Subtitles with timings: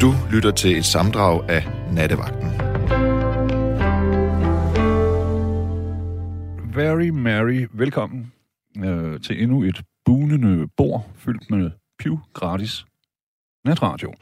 [0.00, 2.48] Du lytter til et samdrag af Nattevagten.
[6.74, 8.32] Very Mary, velkommen
[8.84, 12.86] øh, til endnu et bunende bord fyldt med piv gratis
[13.64, 14.12] natradio.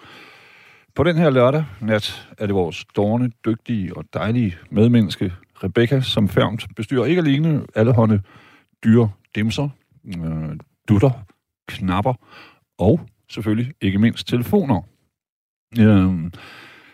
[0.95, 5.33] På den her lørdag nat er det vores dårne, dygtige og dejlige medmenneske
[5.65, 8.21] Rebecca, som færmt bestyrer ikke alene alle hånde
[8.85, 9.69] dyre dimser,
[10.07, 10.57] øh,
[10.89, 11.11] dutter,
[11.69, 12.15] knapper
[12.79, 13.01] og
[13.31, 14.83] selvfølgelig ikke mindst telefoner.
[15.79, 16.33] Øhm,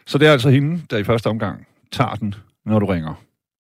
[0.06, 2.34] så det er altså hende, der i første omgang tager den,
[2.64, 3.14] når du ringer.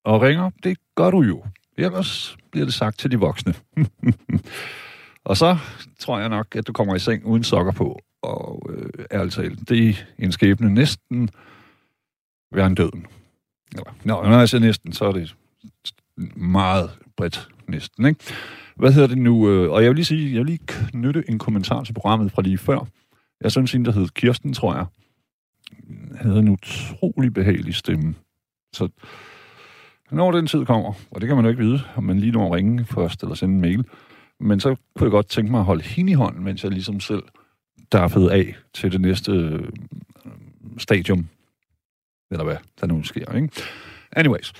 [0.04, 1.44] Og ringer, det gør du jo.
[1.78, 3.54] Ellers bliver det sagt til de voksne.
[5.24, 5.58] og så
[5.98, 8.00] tror jeg nok, at du kommer i seng uden sokker på.
[8.22, 11.30] Og øh, ærligt talt, det er en skæbne næsten
[12.52, 13.06] værre end døden.
[13.72, 15.36] Eller, nå, når jeg siger næsten, så er det
[16.36, 18.20] meget bredt næsten, ikke?
[18.76, 19.50] Hvad hedder det nu?
[19.50, 22.42] Øh, og jeg vil lige sige, jeg vil lige knytte en kommentar til programmet fra
[22.42, 22.86] lige før.
[23.40, 24.86] Jeg synes, en, der hed Kirsten, tror jeg,
[26.14, 28.14] havde en utrolig behagelig stemme.
[28.72, 28.88] Så
[30.10, 32.46] når den tid kommer, og det kan man jo ikke vide, om man lige når
[32.46, 33.84] at ringe først eller sende en mail,
[34.40, 37.00] men så kunne jeg godt tænke mig at holde hende i hånden, mens jeg ligesom
[37.00, 37.22] selv
[37.92, 39.68] daffede af til det næste øh,
[40.78, 41.28] stadium.
[42.30, 43.50] Eller hvad der nu sker, ikke?
[44.12, 44.52] Anyways.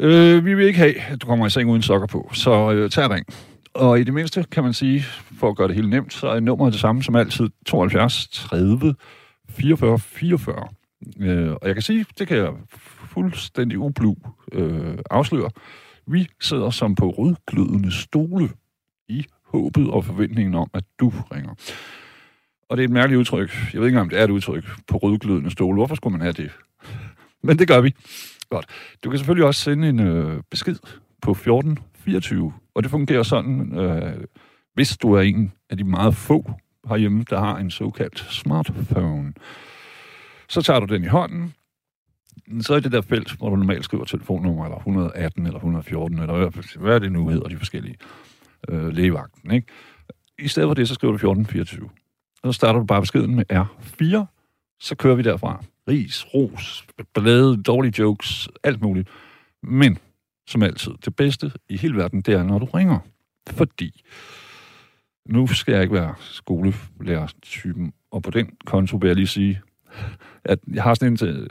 [0.00, 2.90] Øh, vi vil ikke have, at du kommer i seng uden sokker på, så øh,
[2.90, 3.26] tag ring.
[3.74, 5.02] Og i det mindste kan man sige,
[5.38, 8.94] for at gøre det helt nemt, så er nummeret det samme som altid 72 30
[9.60, 10.68] 44 44.
[11.20, 12.52] Øh, og jeg kan sige, det kan jeg
[13.06, 14.14] fuldstændig ublu
[14.52, 15.50] øh, afsløre.
[16.06, 18.48] Vi sidder som på rødglødende stole
[19.08, 21.54] i håbet og forventningen om, at du ringer.
[22.68, 23.50] Og det er et mærkeligt udtryk.
[23.72, 25.74] Jeg ved ikke, om det er et udtryk på rødglødende stole.
[25.74, 26.50] Hvorfor skulle man have det?
[27.46, 27.94] Men det gør vi.
[28.50, 28.66] Godt.
[29.04, 30.76] Du kan selvfølgelig også sende en øh, besked
[31.22, 34.24] på 1424, og det fungerer sådan, øh,
[34.74, 36.50] hvis du er en af de meget få
[36.88, 39.32] herhjemme, der har en såkaldt smartphone.
[40.48, 41.54] Så tager du den i hånden,
[42.60, 46.78] så er det der felt, hvor du normalt skriver telefonnummer, eller 118, eller 114, eller
[46.78, 47.96] hvad er det nu hedder, de forskellige
[48.68, 49.66] øh, lægevagten, ikke?
[50.38, 51.90] I stedet for det, så skriver du 1424.
[52.42, 54.24] Og så starter du bare beskeden med R4,
[54.80, 55.64] så kører vi derfra.
[55.88, 59.08] Ris, ros, blade, dårlige jokes, alt muligt.
[59.62, 59.98] Men,
[60.46, 62.98] som altid, det bedste i hele verden, det er, når du ringer.
[63.50, 64.02] Fordi,
[65.28, 69.60] nu skal jeg ikke være skolelærer-typen, og på den konto vil jeg lige sige,
[70.44, 71.50] at jeg har sådan en til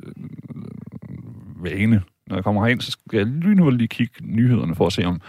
[1.55, 2.03] vane.
[2.27, 5.21] Når jeg kommer herind, så skal jeg lynhurtigt lige kigge nyhederne for at se om,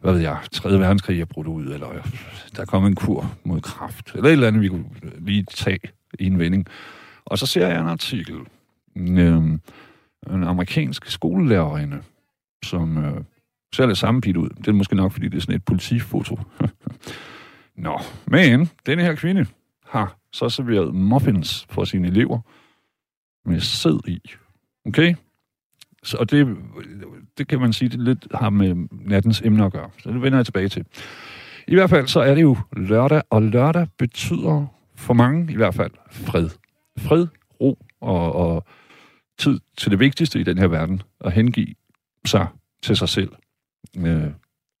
[0.00, 0.78] hvad ved jeg, 3.
[0.78, 2.04] verdenskrig er brudt ud, eller øh,
[2.56, 5.46] der er kommet en kur mod kraft, eller et eller andet, vi kunne øh, lige
[5.54, 5.78] tage
[6.18, 6.66] i en vending.
[7.24, 8.36] Og så ser jeg en artikel.
[8.96, 9.60] Øhm,
[10.30, 12.02] en amerikansk skolelærerinde,
[12.64, 13.20] som øh,
[13.74, 14.48] ser lidt sammenpigt ud.
[14.48, 16.38] Det er måske nok, fordi det er sådan et politifoto.
[17.76, 19.46] Nå, men denne her kvinde
[19.86, 22.40] har så serveret muffins for sine elever
[23.44, 24.20] med sæd i.
[24.86, 25.14] Okay?
[26.02, 26.56] Så, og det,
[27.38, 29.90] det kan man sige, det lidt har med nattens emne at gøre.
[29.98, 30.84] Så det vender jeg tilbage til.
[31.68, 35.74] I hvert fald så er det jo lørdag, og lørdag betyder for mange i hvert
[35.74, 36.48] fald fred.
[36.98, 37.26] Fred,
[37.60, 38.64] ro og, og
[39.38, 41.74] tid til det vigtigste i den her verden, at hengive
[42.26, 42.46] sig
[42.82, 43.32] til sig selv.
[43.96, 44.30] Øh,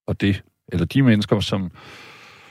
[0.06, 1.70] og det, eller de mennesker, som,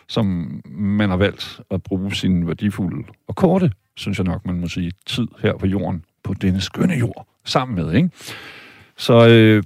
[0.07, 4.67] som man har valgt at bruge sin værdifulde og korte, synes jeg nok, man må
[4.67, 8.09] sige, tid her på jorden, på denne skønne jord, sammen med, ikke?
[8.97, 9.63] Så, øh,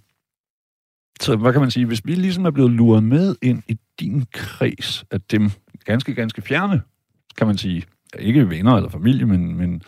[1.21, 4.25] så hvad kan man sige, hvis vi ligesom er blevet luret med ind i din
[4.33, 5.51] kreds af dem,
[5.85, 6.81] ganske, ganske fjerne,
[7.37, 7.83] kan man sige,
[8.19, 9.81] ikke venner eller familie, men, men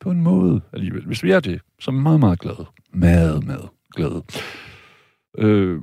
[0.00, 1.06] på en måde alligevel.
[1.06, 2.66] Hvis vi er det, så er meget, meget glade.
[2.92, 4.22] Meget, meget glade.
[5.38, 5.82] Øh,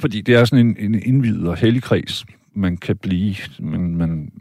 [0.00, 4.32] fordi det er sådan en, en indvidet og hellig kreds, man kan blive, man, man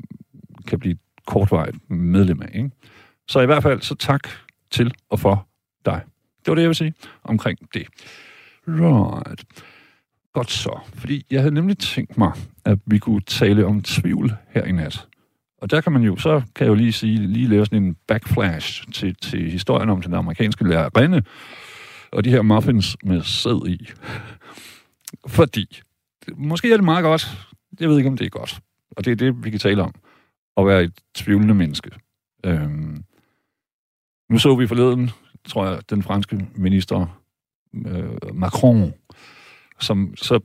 [0.67, 0.97] kan blive
[1.27, 2.51] kortvarigt medlem af.
[2.53, 2.71] Ikke?
[3.27, 4.29] Så i hvert fald, så tak
[4.71, 5.47] til og for
[5.85, 6.01] dig.
[6.39, 7.87] Det var det, jeg vil sige omkring det.
[8.67, 9.43] Right.
[10.33, 10.79] Godt så.
[10.93, 12.31] Fordi jeg havde nemlig tænkt mig,
[12.65, 15.07] at vi kunne tale om tvivl her i nat.
[15.61, 17.95] Og der kan man jo, så kan jeg jo lige sige, lige lave sådan en
[18.07, 21.23] backflash til, til historien om den amerikanske lærerinde,
[22.11, 23.89] og de her muffins med sæd i.
[25.27, 25.81] Fordi,
[26.35, 27.47] måske er det meget godt,
[27.79, 28.59] jeg ved ikke, om det er godt.
[28.91, 29.95] Og det er det, vi kan tale om.
[30.57, 31.91] At være et tvivlende menneske.
[32.45, 33.03] Øhm,
[34.29, 35.09] nu så vi forleden,
[35.45, 37.21] tror jeg, den franske minister
[37.85, 38.93] øh, Macron,
[39.79, 40.39] som så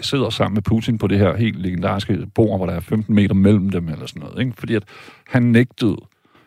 [0.00, 3.34] sidder sammen med Putin på det her helt legendariske bord, hvor der er 15 meter
[3.34, 4.40] mellem dem, eller sådan noget.
[4.40, 4.52] Ikke?
[4.56, 4.84] Fordi at
[5.26, 5.96] han nægtede,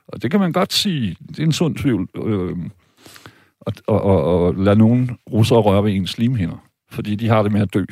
[0.07, 2.57] og det kan man godt sige, det er en sund tvivl, øh,
[3.67, 7.51] at, og, og, og lade nogen russere røre ved ens slimhinder, fordi de har det
[7.51, 7.85] med at dø.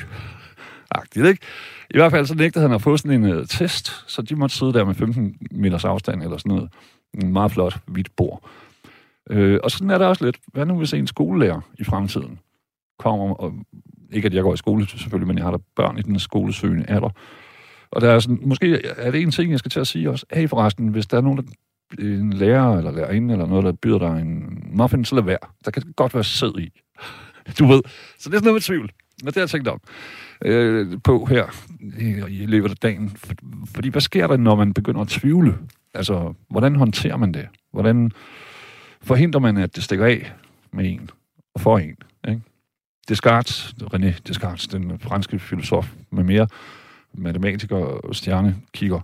[0.92, 1.46] Agtigt, ikke?
[1.90, 4.56] I hvert fald så nægtede han at få sådan en uh, test, så de måtte
[4.56, 6.70] sidde der med 15 meters afstand eller sådan noget.
[7.14, 8.50] En meget flot, hvidt bord.
[9.30, 10.38] Øh, og sådan er der også lidt.
[10.48, 12.40] Hvad nu hvis en skolelærer i fremtiden
[13.00, 13.54] kommer, og
[14.12, 16.86] ikke at jeg går i skole selvfølgelig, men jeg har da børn i den skolesøgende
[16.88, 17.10] alder.
[17.92, 20.26] Og der er sådan, måske er det en ting, jeg skal til at sige også.
[20.34, 21.44] Hey forresten, hvis der er nogen, der
[22.00, 25.38] en lærer eller lærerinde eller noget, der byder dig en muffin, så lad være.
[25.66, 26.70] Der kan godt være sæd i.
[27.60, 27.82] Du ved.
[28.18, 28.92] Så det er sådan noget med tvivl.
[29.24, 29.82] Men det har jeg tænkt om
[30.46, 31.46] øh, på her
[32.00, 33.10] i, i løbet af dagen.
[33.10, 33.34] For,
[33.76, 35.58] fordi hvad sker der, når man begynder at tvivle?
[35.94, 37.48] Altså, hvordan håndterer man det?
[37.74, 38.12] Hvordan
[39.02, 40.34] forhindrer man, at det stikker af
[40.74, 41.10] med en
[41.56, 41.96] og for en?
[42.30, 42.42] Ikke?
[43.10, 46.48] Descartes, René Descartes, den franske filosof med mere
[47.14, 49.00] matematiker og stjernekigger,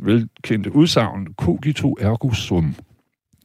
[0.00, 2.74] velkendte udsagn, cogito ergo sum.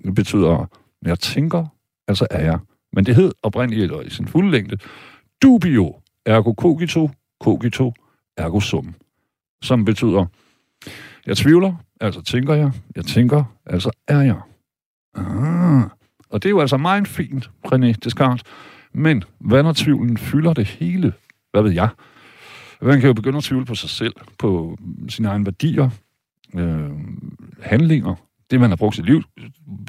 [0.04, 0.70] Det betyder,
[1.02, 1.66] når jeg tænker,
[2.08, 2.60] altså er jeg.
[2.98, 4.78] Men det hed oprindeligt, eller i sin fulde længde,
[5.42, 5.96] dubio
[6.26, 7.10] ergo cogito,
[7.42, 7.94] cogito
[8.38, 8.96] ergo sum.
[9.62, 10.26] Som betyder,
[11.26, 14.40] jeg tvivler, altså tænker jeg, jeg tænker, altså er jeg.
[15.16, 15.84] Ah.
[16.30, 18.44] Og det er jo altså meget fint, René Descartes.
[18.94, 21.14] Men hvad når tvivlen fylder det hele?
[21.52, 21.90] Hvad ved jeg?
[22.82, 24.78] Man kan jo begynde at tvivle på sig selv, på
[25.10, 25.90] sine egne værdier,
[26.56, 26.90] øh,
[27.62, 28.16] handlinger,
[28.52, 29.24] det man har brugt sit liv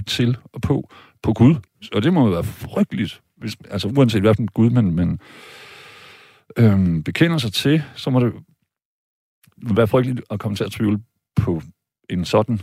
[0.06, 0.90] til og på,
[1.22, 1.54] på Gud.
[1.92, 5.20] Og det må jo være frygteligt, hvis, altså uanset hvilken Gud man, man
[6.56, 8.32] øhm, bekender sig til, så må det
[9.56, 11.00] være frygteligt at komme til at tvivle
[11.36, 11.62] på
[12.10, 12.60] en sådan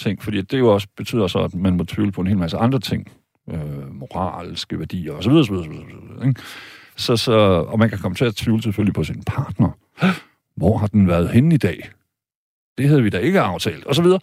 [0.00, 2.56] ting, fordi det jo også betyder så, at man må tvivle på en hel masse
[2.56, 3.12] andre ting,
[3.50, 5.30] øh, moralske værdier osv.
[5.30, 6.26] osv., osv., osv.
[6.26, 6.40] Ikke?
[6.96, 7.32] Så, så,
[7.68, 9.70] og man kan komme til at tvivle selvfølgelig på sin partner.
[10.56, 11.90] Hvor har den været henne i dag?
[12.78, 14.20] Det havde vi da ikke aftalt, og så videre.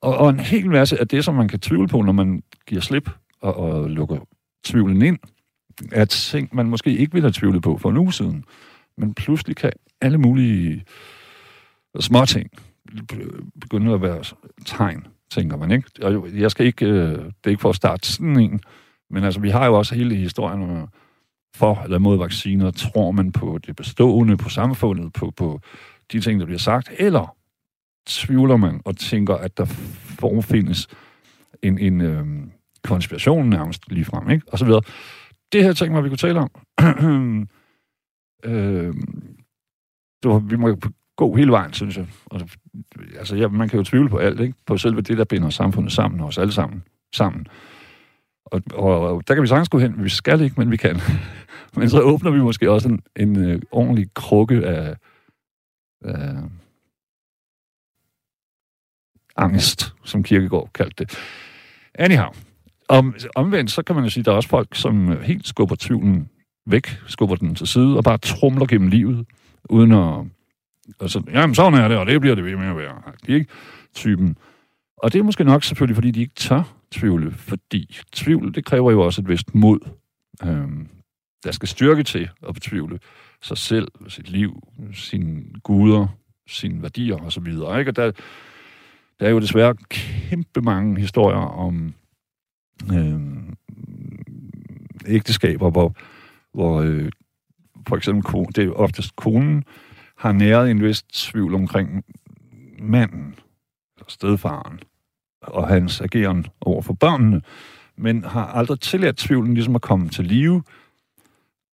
[0.00, 2.80] Og, og en hel masse af det, som man kan tvivle på, når man giver
[2.80, 3.10] slip
[3.44, 4.18] og, og lukker
[4.64, 5.18] tvivlen ind,
[5.92, 8.44] er ting, man måske ikke ville have tvivlet på for en uge siden.
[8.98, 10.84] Men pludselig kan alle mulige
[12.00, 12.50] små ting
[13.60, 14.24] begynde at være
[14.66, 15.90] tegn, tænker man, ikke?
[16.02, 18.60] Og jeg skal ikke, øh, det er ikke for at starte sådan en,
[19.10, 20.86] men altså, vi har jo også hele historien
[21.54, 22.70] for eller mod vacciner.
[22.70, 25.60] Tror man på det bestående, på samfundet, på, på
[26.12, 27.36] de ting, der bliver sagt, eller
[28.06, 29.64] tvivler man og tænker, at der
[30.18, 30.88] forfindes
[31.62, 32.26] en, en øh,
[32.84, 34.46] konspiration nærmest lige frem, ikke?
[34.52, 34.82] Og så videre.
[35.52, 36.50] Det her ting, hvad vi kunne tale om.
[38.44, 38.94] øh,
[40.24, 40.76] var, vi må
[41.16, 42.06] gå hele vejen, synes jeg.
[42.26, 42.40] Og,
[43.18, 44.54] altså, ja, man kan jo tvivle på alt, ikke?
[44.66, 46.84] På selve det, der binder samfundet sammen, os alle sammen.
[47.14, 47.46] sammen.
[48.44, 50.04] Og, og, og der kan vi sagtens gå hen.
[50.04, 51.00] Vi skal ikke, men vi kan.
[51.76, 54.96] men så åbner vi måske også en, en øh, ordentlig krukke af,
[56.04, 56.34] af
[59.36, 61.18] angst, som Kirkegaard kaldte det.
[61.94, 62.32] Anyhow,
[62.88, 65.76] om, omvendt, så kan man jo sige, at der er også folk, som helt skubber
[65.78, 66.28] tvivlen
[66.66, 69.26] væk, skubber den til side, og bare trumler gennem livet,
[69.70, 70.26] uden at...
[71.00, 73.02] Altså, jamen, sådan er det, og det bliver det ved med at være.
[73.28, 73.46] Ikke?
[73.94, 74.36] Typen.
[74.96, 78.90] Og det er måske nok selvfølgelig, fordi de ikke tør tvivle, fordi tvivl, det kræver
[78.90, 79.78] jo også et vist mod.
[80.44, 80.88] Øhm,
[81.44, 82.98] der skal styrke til at betvivle
[83.42, 86.06] sig selv, sit liv, sine guder,
[86.48, 87.46] sine værdier osv.
[87.46, 87.90] Ikke?
[87.90, 88.10] Og der,
[89.20, 91.94] der er jo desværre kæmpe mange historier om
[92.92, 93.20] øh,
[95.06, 95.96] ægteskaber, hvor,
[96.54, 97.10] hvor øh,
[97.88, 99.64] for eksempel det er oftest konen,
[100.16, 102.04] har næret en vis tvivl omkring
[102.78, 103.34] manden,
[104.08, 104.80] stedfaren,
[105.42, 107.42] og hans ageren over for børnene,
[107.96, 110.62] men har aldrig tilladt tvivlen ligesom at komme til live,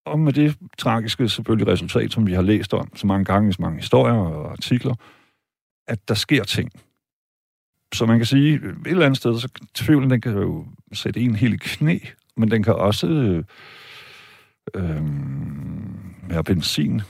[0.05, 3.53] og med det tragiske selvfølgelig resultat, som vi har læst om så mange gange i
[3.53, 4.95] så mange historier og artikler,
[5.87, 6.71] at der sker ting,
[7.93, 11.35] så man kan sige, et eller andet sted, så tvivlen, den kan jo sætte en
[11.35, 11.99] helt i knæ,
[12.37, 13.43] men den kan også øh,
[14.75, 15.01] øh,
[16.29, 17.01] være benzin,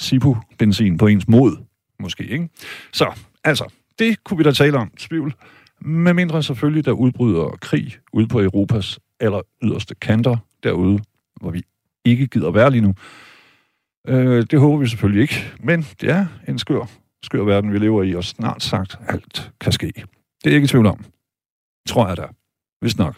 [0.00, 1.56] Sipu-benzin på ens mod,
[1.98, 2.48] måske, ikke?
[2.92, 3.12] Så,
[3.44, 5.34] altså, det kunne vi da tale om, tvivl.
[5.80, 11.00] Med mindre selvfølgelig, der udbryder krig ude på Europas aller yderste kanter, derude,
[11.40, 11.62] hvor vi
[12.04, 12.94] ikke gider være lige nu.
[14.08, 16.90] Øh, det håber vi selvfølgelig ikke, men det er en skør,
[17.22, 19.92] skør verden, vi lever i, og snart sagt alt kan ske.
[20.40, 20.98] Det er jeg ikke i tvivl om.
[21.88, 22.26] Tror jeg da.
[22.80, 23.14] Hvis nok.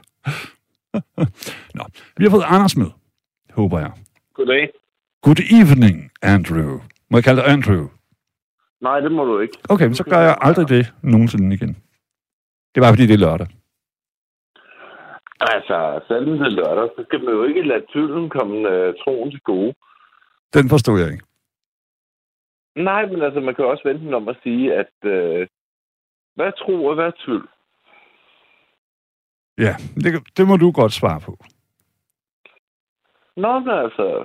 [1.79, 1.85] Nå,
[2.17, 2.91] vi har fået Anders med,
[3.51, 3.93] håber jeg.
[4.35, 4.71] Goddag.
[5.23, 6.81] Good evening, Andrew.
[7.11, 7.89] Må jeg kalde dig Andrew?
[8.81, 9.59] Nej, det må du ikke.
[9.69, 11.77] Okay, men så gør jeg aldrig det nogensinde igen.
[12.75, 13.49] Det var fordi, det er lørdag.
[15.41, 19.31] Altså, selvom det er lørdag, så skal man jo ikke lade tvivlen komme uh, troen
[19.31, 19.75] til gode.
[20.55, 21.25] Den forstod jeg ikke.
[22.77, 25.47] Nej, men altså, man kan også vente om at sige, at uh,
[26.35, 27.49] hvad tro og hvad tvivl?
[29.59, 31.39] Ja, det, det må du godt svare på.
[33.37, 34.25] Nå, men altså,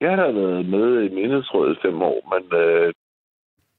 [0.00, 2.60] jeg har været med i menighedsrådet i fem år, men...
[2.60, 2.92] Øh,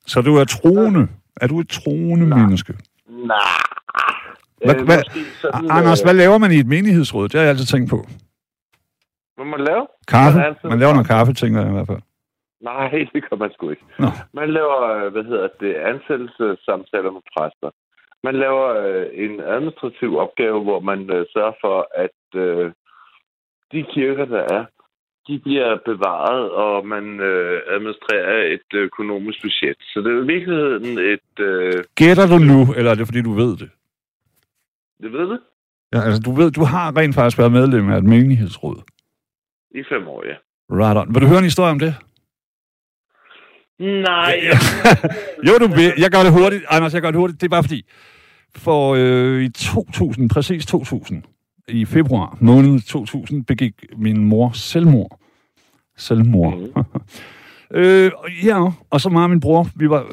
[0.07, 1.07] så du er troende?
[1.41, 2.39] Er du et troende nej.
[2.39, 2.73] menneske?
[3.07, 3.37] Nej,
[4.65, 7.23] Hvad, Øh, måske sådan, Anders, øh, hvad laver man i et menighedsråd?
[7.23, 8.05] Det har jeg altid tænkt på.
[9.35, 9.85] Hvad man laver?
[10.07, 10.39] Kaffe.
[10.63, 12.01] Man laver noget kaffe, tænker jeg i hvert fald.
[12.61, 13.85] Nej, det kan man sgu ikke.
[13.99, 14.07] Nå.
[14.33, 17.71] Man laver, øh, hvad hedder det, ansættelsessamtaler med præster.
[18.23, 22.71] Man laver øh, en administrativ opgave, hvor man øh, sørger for, at øh,
[23.71, 24.65] de kirker, der er,
[25.27, 29.77] de bliver bevaret, og man øh, administrerer et økonomisk budget.
[29.79, 31.33] Så det er i virkeligheden et...
[31.39, 33.69] Øh, Gætter du nu, eller er det fordi, du ved det?
[35.01, 35.37] det ved du?
[35.93, 38.77] Ja, altså, du ved, du har rent faktisk været medlem af et menighedsråd.
[39.71, 40.35] I fem år, ja.
[40.71, 41.13] Right on.
[41.13, 41.93] Vil du høre en historie om det?
[43.79, 44.39] Nej,
[45.47, 45.93] jo, du vil.
[45.97, 46.63] Jeg gør det hurtigt.
[46.69, 47.41] Anders, jeg gør det hurtigt.
[47.41, 47.85] Det er bare fordi,
[48.55, 51.23] for øh, i 2000, præcis 2000,
[51.67, 55.19] i februar måned 2000, begik min mor selvmord.
[55.97, 56.57] Selvmord.
[56.57, 56.85] Mhm.
[57.79, 58.11] øh,
[58.43, 60.05] ja, og så mig og min bror, vi var,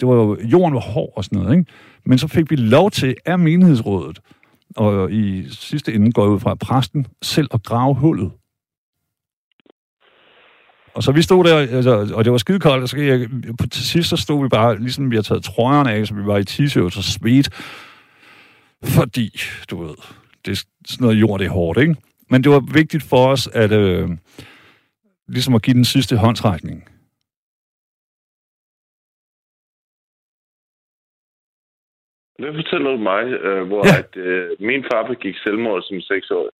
[0.00, 1.72] det var jo, jorden var hård og sådan noget, ikke?
[2.06, 4.18] Men så fik vi lov til af menighedsrådet,
[4.76, 8.30] og i sidste ende går jeg ud fra præsten, selv at grave hullet.
[10.98, 13.28] Og så vi stod der, altså, og det var skide koldt, og så jeg,
[13.60, 16.26] på, til sidst så stod vi bare, ligesom vi har taget trøjerne af, så vi
[16.26, 17.48] var i t-shirts og svedt.
[18.96, 19.40] Fordi,
[19.70, 19.94] du ved,
[20.44, 21.96] det er sådan noget jord, det er hårdt, ikke?
[22.30, 24.08] Men det var vigtigt for os, at øh,
[25.28, 26.78] ligesom at give den sidste håndsrækning.
[32.38, 33.98] Hvad fortæller du mig, øh, hvor Ja.
[33.98, 36.50] at, øh, min far begik selvmord som seksårig?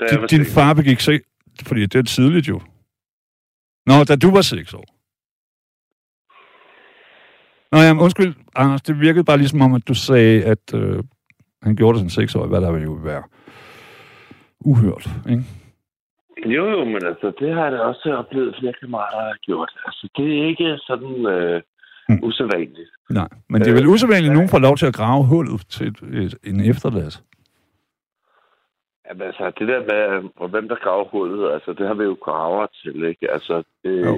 [0.00, 1.20] Da jeg Din, var din far begik se,
[1.68, 2.60] fordi det er tidligt jo.
[3.90, 4.86] Nå, da du var seks år.
[7.72, 11.02] Nå, jamen, undskyld, Anders, det virkede bare ligesom om, at du sagde, at øh,
[11.62, 13.22] han gjorde det som seksårig, hvad der ville jo være
[14.60, 15.44] uhørt, ikke?
[16.46, 19.70] Jo, jo, men altså, det har jeg da også oplevet, flere kammerater har gjort.
[19.86, 21.62] Altså, det er ikke sådan øh,
[22.08, 22.18] Hmm.
[22.22, 22.90] usædvanligt.
[23.10, 25.86] Nej, men det er vel usædvanligt, at nogen får lov til at grave hullet til
[25.86, 27.22] et, et, en efterlads.
[29.10, 32.16] Jamen, altså, det der med, og hvem der graver hullet, altså, det har vi jo
[32.24, 33.30] graver til, ikke?
[33.32, 34.14] Altså, det, Jo.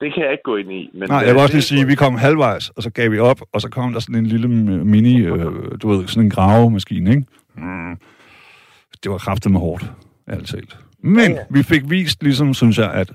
[0.00, 0.90] det kan jeg ikke gå ind i.
[0.94, 3.10] Men Nej, øh, jeg vil også lige sige, at vi kom halvvejs, og så gav
[3.12, 5.46] vi op, og så kom der sådan en lille øh, mini, øh,
[5.82, 7.24] du ved, sådan en gravemaskine, ikke?
[7.54, 7.96] Mm.
[9.02, 9.84] Det var kraftet med hårdt,
[10.26, 10.76] alt talt.
[11.00, 11.44] Men Ja, ja.
[11.50, 13.12] vi fik vist, ligesom, synes jeg, at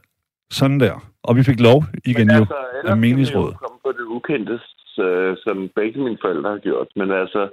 [0.51, 2.39] sådan der, og vi fik lov igen men jo.
[2.41, 3.53] altså, ellers kan vi menighedsrådet.
[3.53, 4.59] jo komme på det ukendte,
[5.05, 6.87] øh, som begge mine forældre har gjort.
[6.95, 7.49] Men altså,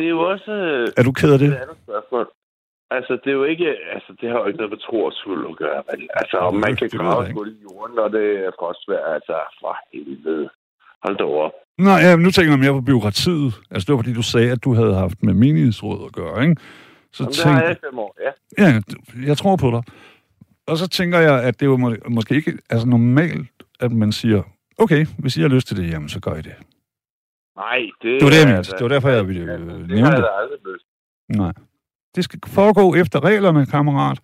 [0.00, 0.52] det er jo også...
[0.52, 1.50] øh, Er du ked af det?
[1.50, 2.26] Det.
[2.96, 3.66] Altså, det er jo ikke...
[3.94, 5.82] Altså, det har jo ikke noget med tro og tvivl at gøre.
[5.90, 9.36] Men, altså, om man kan grave et hul i jorden, når det er frostvær, altså,
[9.60, 10.48] for helvede.
[11.04, 11.50] Hold da over.
[11.78, 13.50] Nej, ja, nu tænker jeg mere på byråkratiet.
[13.70, 16.56] Altså, det var fordi, du sagde, at du havde haft med menighedsrådet at gøre, ikke?
[17.12, 18.30] Så Jamen, det har jeg fem år, ja.
[18.64, 18.80] Ja,
[19.26, 19.82] jeg tror på dig.
[20.66, 24.12] Og så tænker jeg, at det er jo må, måske ikke altså normalt, at man
[24.12, 24.42] siger,
[24.78, 26.54] okay, hvis I har lyst til det, jamen så gør I det.
[27.56, 29.76] Nej, det, Det var det, jeg er da- Det var derfor, jeg ville, øh, altså,
[29.78, 30.24] det nævne har jeg det.
[30.24, 30.86] da aldrig lyst.
[31.28, 31.52] Nej.
[32.14, 34.18] Det skal foregå efter reglerne, kammerat.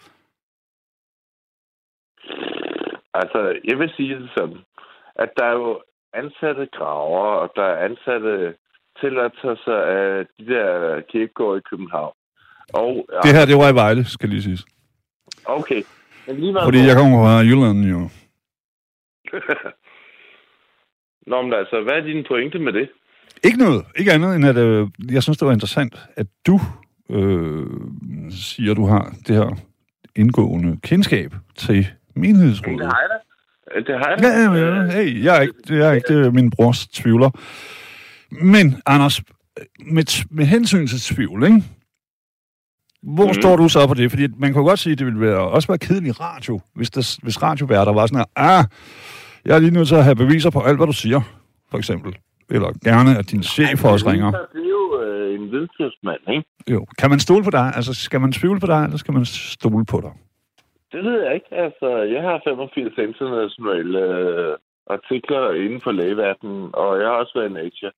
[3.15, 4.59] Altså, jeg vil sige det sådan,
[5.15, 5.83] at der er jo
[6.15, 8.55] ansatte graver, og der er ansatte
[9.01, 12.15] tilladelser af de der kirkegårde i København.
[12.75, 14.65] Og, Det her, det var i Vejle, skal lige siges.
[15.45, 15.83] Okay.
[16.27, 18.01] Men lige Fordi jeg kommer fra Jylland, jo.
[21.31, 22.89] Nå, men altså, hvad er din pointe med det?
[23.45, 23.85] Ikke noget.
[23.97, 26.61] Ikke andet end, at øh, jeg synes, det var interessant, at du
[27.11, 27.67] øh,
[28.31, 29.59] siger, du har det her
[30.17, 32.79] indgående kendskab til menighedsrådet.
[32.79, 33.93] Det har jeg da.
[33.93, 34.29] Det har jeg da.
[34.29, 34.91] Ja, ja, ja.
[34.91, 37.31] Hey, jeg er ikke, jeg er ikke det er min brors tvivler.
[38.31, 39.21] Men, Anders,
[39.87, 41.63] med, med hensyn til tvivl, ikke?
[43.03, 43.35] Hvor mm.
[43.35, 44.11] Står du så på det?
[44.11, 47.19] Fordi man kan godt sige, at det ville være, også være kedelig radio, hvis, der,
[47.23, 48.65] hvis radioværter var sådan her, ah,
[49.45, 51.21] jeg er lige nødt til at have beviser på alt, hvad du siger,
[51.71, 52.17] for eksempel.
[52.51, 54.31] Eller gerne, at din chef også ringer.
[54.31, 56.45] Det er jo øh, en videnskabsmand, ikke?
[56.71, 56.87] Jo.
[56.99, 57.73] Kan man stole på dig?
[57.77, 60.13] Altså, skal man tvivle på dig, eller skal man stole på dig?
[60.93, 61.51] Det ved jeg ikke.
[61.65, 64.53] Altså, jeg har 85 internationale øh,
[64.97, 67.93] artikler inden for lægeverdenen, og jeg har også været i Nature.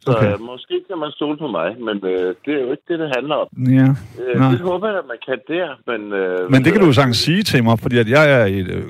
[0.00, 0.32] Så Okay.
[0.32, 3.12] øh, måske kan man stole på mig, men øh, det er jo ikke det, det
[3.16, 3.48] handler om.
[3.78, 3.88] Ja.
[4.22, 4.50] Øh, Nej.
[4.50, 6.00] det håber jeg, at man kan der, men...
[6.12, 8.68] Øh, Men det kan du jo sagtens sige til mig, fordi at jeg er et,
[8.76, 8.84] øh,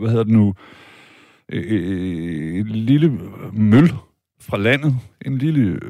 [0.00, 0.54] hvad hedder det nu,
[1.52, 3.08] øh, et lille
[3.52, 3.88] møl
[4.48, 4.92] fra landet.
[5.26, 5.80] En lille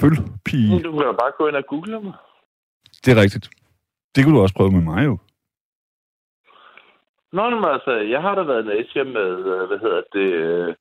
[0.00, 0.82] følpige.
[0.82, 2.12] Du kan jo bare gå ind og google mig.
[3.04, 3.50] Det er rigtigt.
[4.14, 5.18] Det kunne du også prøve med mig jo.
[7.32, 10.74] Nå, men altså, jeg har da været i Nature med, øh, hvad hedder det, øh,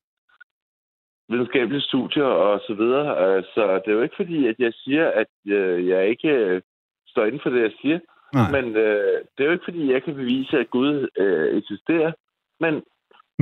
[1.30, 3.44] videnskabelige studier og så videre.
[3.54, 6.62] Så det er jo ikke fordi, at jeg siger, at øh, jeg ikke øh,
[7.08, 8.00] står inden for det, jeg siger.
[8.34, 8.52] Nej.
[8.52, 12.12] Men øh, det er jo ikke fordi, jeg kan bevise, at Gud øh, eksisterer.
[12.60, 12.74] Men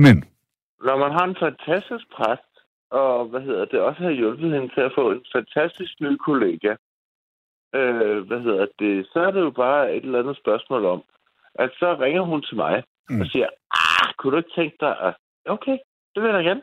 [0.04, 0.24] Men,
[0.84, 2.47] når man har en fantastisk præst,
[2.90, 6.74] og hvad hedder det, også har hjulpet hende til at få en fantastisk ny kollega.
[7.74, 11.02] Øh, hvad hedder det, så er det jo bare et eller andet spørgsmål om,
[11.54, 13.20] at så ringer hun til mig Mm.
[13.20, 15.14] og siger, ah, kunne du ikke tænke dig at...
[15.46, 15.76] Okay,
[16.14, 16.62] det vil jeg da gerne.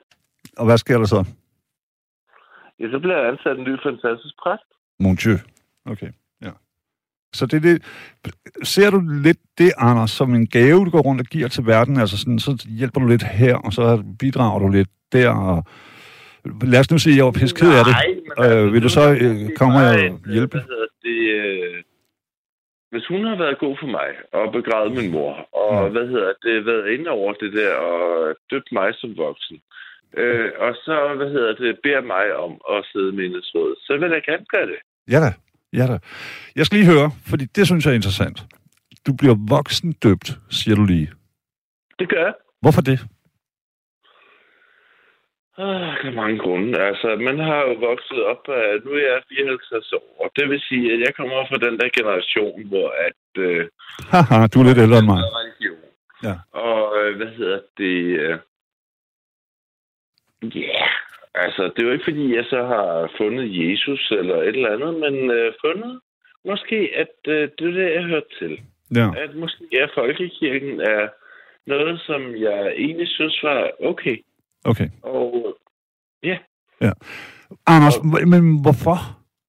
[0.58, 1.26] Og hvad sker der så?
[2.80, 4.64] Ja, så bliver jeg ansat en ny fantastisk præst.
[5.00, 5.38] Mon Dieu.
[5.86, 6.52] Okay, ja.
[7.34, 7.84] Så det det.
[8.64, 11.98] Ser du lidt det, Anders, som en gave, du går rundt og giver til verden?
[11.98, 15.64] Altså sådan, så hjælper du lidt her, og så bidrager du lidt der, og
[16.74, 17.96] lad os nu sige, at jeg var pisse ked af det.
[18.38, 20.58] men Øh, vil du så, øh, komme og øh, hjælpe?
[20.72, 21.84] Hedder det, øh,
[22.92, 25.34] hvis hun har været god for mig, og begravet min mor,
[25.64, 25.90] og Ja.
[25.90, 29.58] hvad hedder det, været inde over det der, og døbt mig som voksen,
[30.18, 34.10] øh, og så, hvad hedder det, beder mig om at sidde i mindesrådet, så vil
[34.12, 34.80] jeg gerne gøre det.
[35.14, 35.32] Ja da,
[35.80, 35.98] ja da.
[36.56, 38.38] Jeg skal lige høre, fordi det synes jeg er interessant.
[39.08, 41.10] Du bliver voksen døbt, siger du lige.
[42.00, 42.34] Det gør jeg.
[42.62, 43.00] Hvorfor det?
[45.58, 46.80] Ah, der er mange grunde.
[46.90, 50.62] Altså, man har jo vokset op, uh, nu er jeg 54 år, og det vil
[50.70, 53.22] sige, at jeg kommer fra den der generation, hvor at...
[54.12, 55.22] Haha, du er lidt ældre end mig.
[55.42, 55.86] religion.
[56.24, 56.36] Ja.
[56.68, 57.98] Og øh, hvad hedder det?
[58.24, 58.38] øh,
[60.44, 60.90] Ja, yeah.
[61.36, 64.94] altså det er jo ikke fordi, jeg så har fundet Jesus eller et eller andet,
[64.94, 66.00] men øh, fundet
[66.46, 68.60] måske, at øh, det er det, jeg hørt til.
[68.96, 69.08] Ja.
[69.24, 71.08] At måske er folkekirken er
[71.68, 74.18] noget, som jeg egentlig synes var okay.
[74.66, 74.90] Okay.
[75.04, 75.58] Og
[77.68, 78.98] Anders, hv- men hvorfor?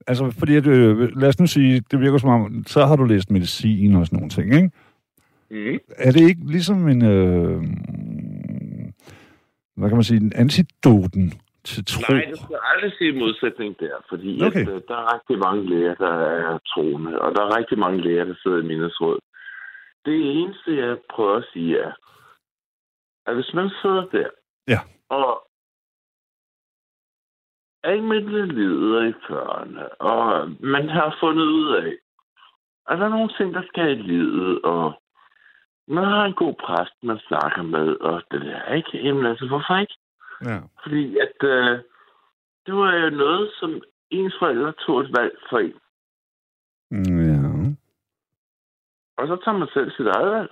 [0.07, 3.05] Altså, fordi at, øh, lad os nu sige, det virker som om, så har du
[3.05, 4.71] læst medicin og sådan nogle ting, ikke?
[5.51, 7.63] mm, Er det ikke ligesom en, øh,
[9.77, 11.33] hvad kan man sige, en antidoten
[11.65, 12.13] til tro?
[12.13, 14.61] nej, det skal aldrig sige modsætning der, fordi Okay.
[14.63, 16.15] at, øh, der er rigtig mange læger, der
[16.53, 19.19] er troende, og der er rigtig mange læger, der sidder i mindesråd.
[20.07, 21.93] Det eneste, jeg prøver at sige, er,
[23.27, 24.29] at hvis man sidder der,
[24.69, 24.79] Ja.
[25.09, 25.47] Og
[27.83, 31.93] er livet og i 40'erne, og man har fundet ud af,
[32.89, 35.03] at der er nogle ting, der skal i livet, og
[35.89, 38.99] man har en god præst, man snakker med, og det der, ikke?
[39.05, 39.97] Jamen altså, hvorfor ikke?
[40.45, 40.59] Ja.
[40.83, 41.79] Fordi at øh,
[42.67, 45.79] det var jo noget, som ens forældre tog et valg for en.
[46.91, 47.47] Ja.
[49.19, 50.51] Og så tager man selv sit eget valg.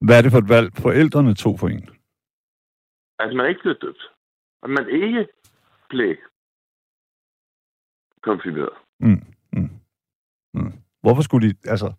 [0.00, 1.88] Hvad er det for et valg, forældrene tog for en?
[3.18, 4.02] At man ikke blev døbt.
[4.62, 5.26] At man ikke
[5.88, 6.14] blev
[8.22, 8.68] konfirmeret.
[9.00, 9.70] Mm, mm,
[10.54, 10.72] mm.
[11.02, 11.92] Hvorfor skulle de, altså...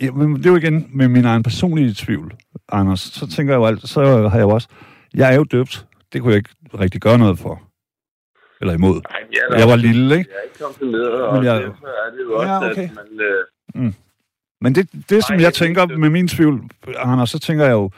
[0.00, 2.34] Ja, men det er jo igen med min egen personlige tvivl,
[2.68, 3.00] Anders.
[3.00, 4.68] Så tænker jeg jo alt, så har jeg jo også...
[5.14, 5.86] Jeg er jo døbt.
[6.12, 7.62] Det kunne jeg ikke rigtig gøre noget for.
[8.60, 9.00] Eller imod.
[9.10, 10.30] Nej, jeg, Jeg var lille, ikke?
[10.30, 12.88] Jeg er ikke konfirmeret, og Men jeg- derfor er det jo også, Ja, okay.
[12.88, 12.94] at
[13.74, 13.86] man...
[13.86, 13.92] Øh,
[14.60, 17.90] Men det, det som Nej, jeg tænker med min tvivl, Anders, så tænker jeg jo,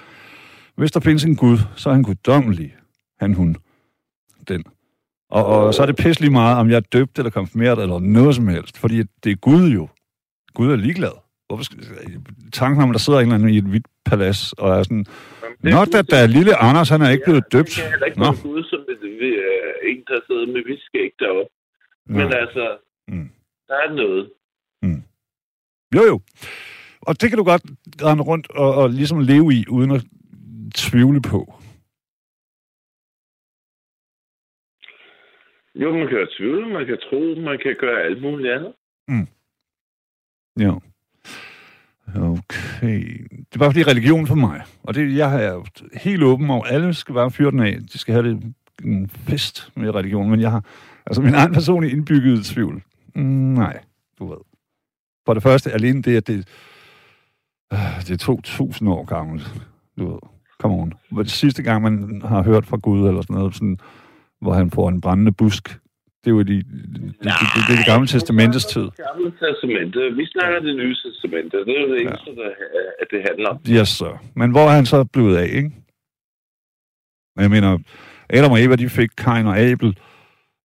[0.77, 2.77] hvis der findes en Gud, så er han guddommelig.
[3.21, 3.57] Han, hun.
[4.49, 4.65] Den.
[5.31, 8.35] Og, og så er det pisselig meget, om jeg er døbt eller konfirmeret eller noget
[8.35, 8.79] som helst.
[8.79, 9.89] Fordi det er Gud jo.
[10.55, 11.13] Gud er ligeglad.
[11.47, 11.79] Hvorfor skal,
[12.53, 15.07] tanken om, at der sidder en eller anden i et hvidt palads, og er sådan,
[15.65, 17.69] er Not at der er lille Anders, han er ikke blevet døbt.
[17.69, 18.33] Det kan heller ikke Nå.
[18.43, 21.51] Gud som et, øh, en, der sidder med viskæg deroppe.
[22.07, 22.41] Men Nej.
[22.41, 23.31] altså, Mm.
[23.69, 24.31] der er noget.
[25.97, 26.21] Jo, jo.
[27.01, 27.63] Og det kan du godt
[28.03, 30.05] rende rundt og, og ligesom leve i, uden at
[30.75, 31.55] tvivle på.
[35.75, 38.75] Jo, man kan jo tvivle, man kan tro, man kan gøre alt muligt andet.
[40.59, 40.75] Ja.
[42.17, 43.27] Okay.
[43.31, 44.63] Det er bare fordi religion for mig.
[44.83, 45.63] Og det, jeg er
[45.99, 47.79] helt åben over, alle skal bare fyre den af.
[47.93, 50.31] De skal have det en fest med religion.
[50.31, 50.65] Men jeg har
[51.07, 52.83] altså min egen personlige indbyggede tvivl.
[53.15, 53.23] Mm,
[53.55, 53.81] nej,
[54.19, 54.39] du ved.
[55.27, 56.49] For det første, alene det, at det,
[57.73, 59.45] øh, det er 2.000 år gammelt.
[59.99, 60.19] Du ved.
[60.65, 60.93] Come on.
[61.11, 63.79] Hvor Det sidste gang, man har hørt fra Gud, eller sådan noget, sådan,
[64.41, 65.69] hvor han får en brændende busk,
[66.25, 66.65] det er jo de, det,
[67.23, 68.83] det, det, det, gamle testamentets tid.
[68.83, 69.99] Det gamle testamente.
[70.17, 71.57] Vi snakker det nye testamente.
[71.67, 72.51] Det er jo det eneste, der,
[73.01, 73.59] at det handler om.
[73.69, 74.23] Yes, sir.
[74.35, 75.71] Men hvor er han så blevet af, ikke?
[77.39, 77.79] Jeg mener,
[78.31, 79.99] Adam og Eva, de fik Kain og Abel,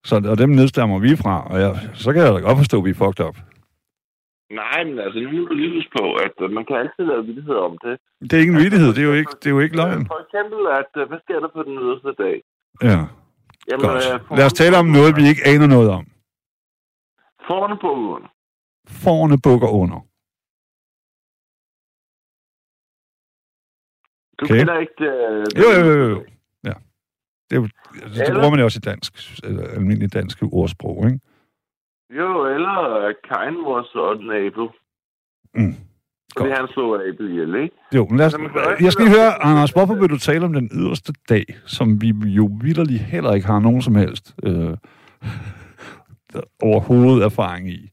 [0.05, 2.85] så, og dem nedstammer vi fra, og jeg, så kan jeg da godt forstå, at
[2.85, 3.37] vi er fucked up.
[4.49, 7.77] Nej, men altså, nu lige huske på, at øh, man kan altid lave vidigheder om
[7.85, 7.93] det.
[8.21, 10.05] Det er ikke en vittighed, det er jo ikke, det er jo ikke løgn.
[10.13, 12.35] For eksempel, at øh, hvad sker der på den yderste dag?
[12.89, 12.99] Ja,
[13.69, 14.37] Jamen, godt.
[14.37, 16.03] Lad os tale om noget, vi ikke aner noget om.
[17.47, 18.23] Forne på ugen.
[19.03, 19.99] Forne bukker under.
[24.39, 24.57] Du Okay.
[24.57, 25.03] kender ikke...
[25.03, 26.19] Øh, Jo, jo, jo, jo.
[26.63, 26.73] Ja.
[27.49, 27.61] Det, er
[28.03, 31.19] altså, det bruger man jo også i dansk, eller almindeligt dansk ordsprog, ikke?
[32.17, 34.67] Jo, eller Kain was on Abel.
[35.55, 35.73] Mm.
[36.37, 36.59] Fordi Godt.
[36.59, 37.75] han slog Abel ihjel, ikke?
[37.95, 38.33] Jo, men lad os,
[38.81, 42.07] jeg skal lige høre- Anders, hvorfor vil du tale om den yderste dag, som vi
[42.09, 44.77] jo vidderligt heller ikke har nogen som helst øh,
[46.69, 47.89] overhovedet erfaring i?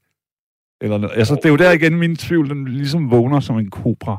[0.81, 4.16] Eller, altså, det er jo der igen, min tvivl, den ligesom vågner som en kobra.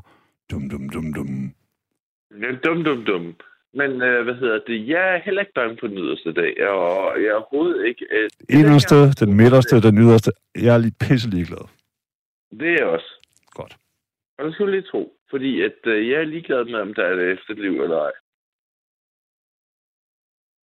[0.51, 1.51] Dum, dum, dum, dum.
[2.41, 3.33] Ja, dum, dum, dum.
[3.73, 4.87] Men øh, hvad hedder det?
[4.87, 8.05] Jeg er heller ikke bange på den yderste dag, og jeg er overhovedet ikke...
[8.11, 10.31] Øh, Inderste, den midterste, den yderste.
[10.55, 11.65] Jeg er lige pisse ligeglad.
[12.59, 13.11] Det er jeg også.
[13.45, 13.77] Godt.
[14.37, 15.13] Og det skal du lige tro.
[15.29, 18.11] Fordi at, øh, jeg er ligeglad med, om der er et efterliv eller ej.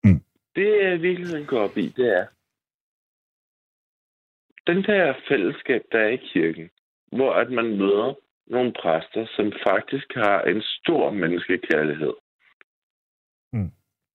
[0.04, 0.20] Mm.
[0.56, 2.26] Det er virkeligheden går op i, det er
[4.66, 6.70] den der fællesskab, der er i kirken,
[7.12, 8.14] hvor at man møder
[8.46, 12.12] nogle præster, som faktisk har en stor menneskekærlighed.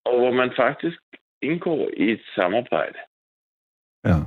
[0.07, 0.99] Og hvor man faktisk
[1.41, 2.99] indgår i et samarbejde.
[4.03, 4.17] Ja.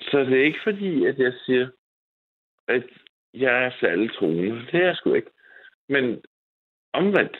[0.00, 1.68] Så det er ikke fordi, at jeg siger,
[2.68, 2.84] at
[3.34, 4.66] jeg er særlig troende.
[4.66, 5.30] Det er jeg sgu ikke.
[5.88, 6.22] Men
[6.92, 7.36] omvendt,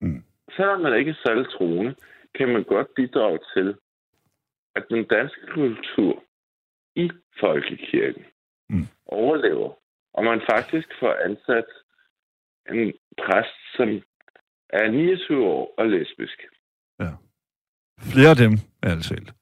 [0.00, 0.22] Mm.
[0.56, 1.94] selvom man ikke er særlig troende,
[2.34, 3.76] kan man godt bidrage til,
[4.74, 6.24] at den danske kultur
[6.96, 8.24] i folkekirken
[8.68, 8.86] Mm.
[9.06, 9.72] overlever.
[10.14, 11.66] Og man faktisk får ansat
[12.70, 13.88] en præst, som
[14.72, 16.38] er 29 år og lesbisk.
[18.02, 18.52] Flere af dem,
[18.84, 19.32] ærligt talt.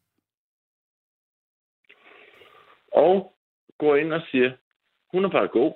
[2.93, 3.33] Og
[3.79, 4.51] går ind og siger,
[5.13, 5.73] hun er bare god.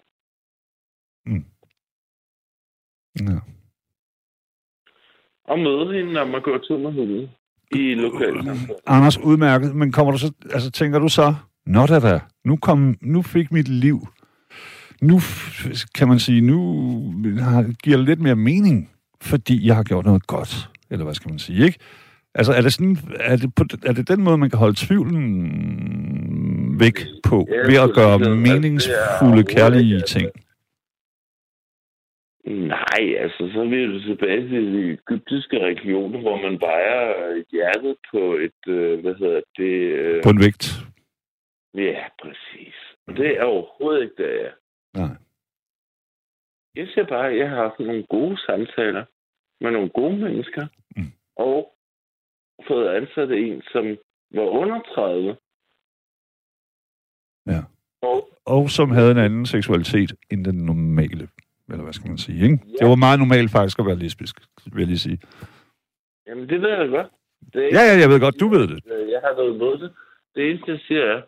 [3.20, 3.38] Ja.
[5.44, 7.28] Og møde hende, når man går tur med hunden
[7.70, 8.76] i lokalsamfundet.
[8.86, 11.34] Anders, udmærket, men kommer du så, altså tænker du så,
[11.66, 13.98] nå da da, nu, kom, nu fik mit liv,
[15.02, 15.18] nu
[15.94, 16.58] kan man sige, nu
[17.38, 18.90] har, giver det lidt mere mening,
[19.30, 20.52] fordi jeg har gjort noget godt,
[20.90, 21.78] eller hvad skal man sige, ikke?
[22.34, 25.24] Altså, er det, sådan, er det, på, er det den måde, man kan holde tvivlen
[26.80, 27.36] væk på,
[27.68, 30.30] ved at gøre meningsfulde, kærlige ting?
[32.46, 37.96] Nej, altså, så er vi jo tilbage til de egyptiske regioner, hvor man vejer hjertet
[38.12, 39.74] på et, øh, hvad hedder det?
[39.98, 40.64] Øh, På en vægt?
[41.74, 42.74] ja, præcis.
[43.06, 44.52] Og det er overhovedet ikke det, jeg er.
[44.98, 45.16] Nej.
[46.76, 49.04] Jeg siger bare, at jeg har haft nogle gode samtaler
[49.64, 51.12] med nogle gode mennesker, Mm.
[51.36, 51.58] og
[52.68, 53.84] fået ansat en, som
[54.34, 55.36] var under 30.
[57.46, 57.60] Ja.
[58.02, 61.28] Og Og som havde en anden seksualitet end den normale,
[61.70, 62.58] eller hvad skal man sige, ikke?
[62.80, 64.36] Det var meget normalt faktisk at være lesbisk,
[64.72, 65.18] vil jeg lige sige.
[66.26, 67.10] jamen, det ved jeg godt.
[67.52, 68.78] Det er Ja, ja, jeg ved godt, du ved det.
[68.92, 69.90] Øh, Jeg har noget imod det.
[70.34, 71.22] Det eneste, jeg siger er,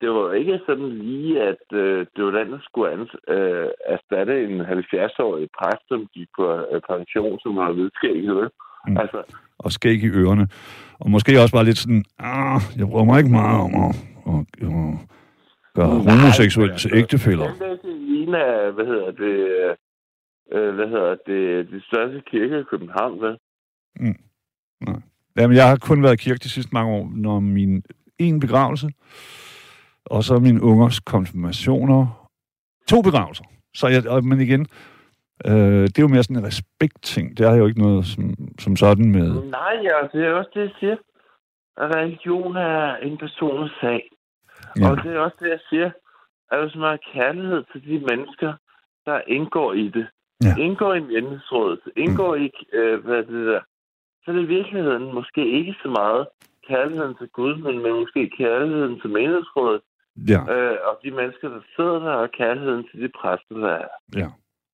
[0.00, 4.44] det var ikke sådan lige, at øh, det var den, der skulle ans- øh, erstatte
[4.44, 8.50] en 70-årig præst, som gik på øh, pension, som var hvidskægget.
[8.88, 8.96] Mm.
[8.96, 9.22] Altså,
[9.58, 10.48] og skæg i ørerne.
[11.00, 13.92] Og måske også bare lidt sådan, ah, jeg bruger mig ikke meget om at,
[14.32, 14.94] at, at
[15.76, 17.46] gøre Nej, homoseksuelle altså, til ægtefælder.
[17.46, 19.36] den til en af, hvad hedder det,
[20.52, 23.36] øh, hvad hedder det, de største kirker i København, vel?
[25.38, 27.82] Jamen, jeg har kun været i kirke de sidste mange år, når min
[28.18, 28.88] en begravelse,
[30.06, 32.28] og så min ungers konfirmationer.
[32.88, 33.44] To begravelser.
[33.74, 34.66] Så jeg, og- men igen,
[35.46, 37.38] øh, det er jo mere sådan en respektting.
[37.38, 39.28] Det er jo ikke noget som, som sådan med...
[39.50, 40.96] Nej, ja, det er også det, jeg siger.
[41.76, 44.10] At religion er en personlig sag.
[44.80, 45.90] Ja, Og det er også det, jeg siger.
[46.52, 48.52] At hvis man har kærlighed til de mennesker,
[49.06, 50.06] der indgår i det,
[50.44, 50.54] Ja.
[50.62, 53.60] indgår i menighedsrådet, indgår i, øh, hvad det der,
[54.22, 56.26] så er det i virkeligheden måske ikke så meget
[56.68, 59.80] kærligheden til Gud, men, men måske kærligheden til menighedsrådet,
[60.16, 63.88] ja, øh, og de mennesker, der sidder der, og kærligheden til de præster, der er.
[64.16, 64.28] ja.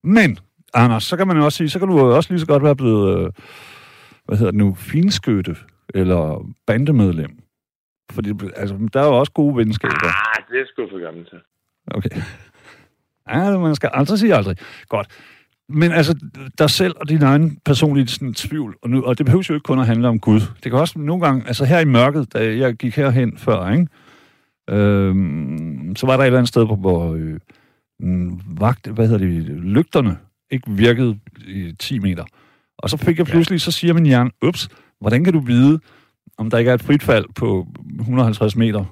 [0.04, 0.38] Men,
[0.74, 2.62] Anders, så kan man jo også sige, så kan du jo også lige så godt
[2.62, 3.32] være blevet, øh,
[4.24, 5.56] hvad hedder det nu, finskytte
[5.94, 7.38] eller bandemedlem.
[8.12, 10.06] Fordi altså, der er jo også gode venskaber.
[10.06, 11.38] Ah, det er sgu for gammelt til.
[11.90, 12.10] Okay.
[13.28, 14.56] Ja, man skal aldrig sige aldrig.
[14.88, 15.06] Godt.
[15.68, 16.14] Men altså,
[16.58, 19.64] dig selv og din egen personlige sådan, tvivl, og, nu, og det behøver jo ikke
[19.64, 20.40] kun at handle om Gud.
[20.40, 23.86] Det kan også nogle gange, altså her i mørket, da jeg gik herhen før, ikke?
[24.70, 27.38] Øhm, så var der et eller andet sted, hvor, øh,
[28.00, 30.18] mm, vagt, hvad hedder det, lygterne
[30.50, 32.24] ikke virkede i 10 meter.
[32.78, 34.68] Og så fik jeg pludselig, så siger min hjerne, ups,
[35.00, 35.80] hvordan kan du vide,
[36.38, 37.66] om der ikke er et frit fald på
[38.00, 38.84] 150 meter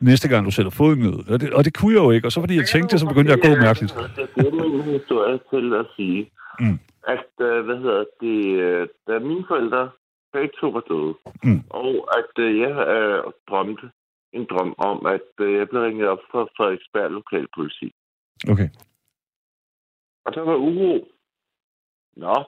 [0.00, 1.28] næste gang, du sætter foden ned.
[1.32, 3.06] Og det, og det kunne jeg jo ikke, og så fordi jeg tænkte det, så
[3.08, 3.94] begyndte jeg at gå mærkeligt.
[4.16, 6.78] Jeg bruger min historie til at sige, Mm.
[7.08, 9.90] at, øh, hvad hedder det, øh, da mine forældre
[10.32, 11.60] begge to var døde, Mm.
[11.70, 13.18] og at øh, jeg øh,
[13.50, 13.86] drømte
[14.34, 17.94] en drøm om, at øh, jeg blev ringet op fra Frederiksberg Lokalpoliti.
[18.52, 18.68] Okay.
[20.24, 21.08] Og der var uro.
[22.16, 22.44] Nå,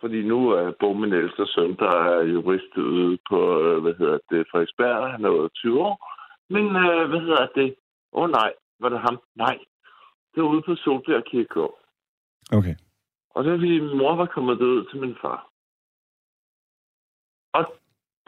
[0.00, 4.18] fordi nu er Bo min ældste søn, der er jurist ude på, øh, hvad hedder
[4.30, 5.96] det, Frederiksberg, han er 20 år.
[6.48, 7.74] Men øh, hvad hedder det?
[8.12, 9.20] Åh oh, nej, var det ham?
[9.34, 9.58] Nej,
[10.34, 11.78] det var ude på Solbjerg Kirkegård.
[12.52, 12.74] Okay.
[13.34, 15.50] Og var fordi, min mor var kommet ud til min far.
[17.52, 17.79] Og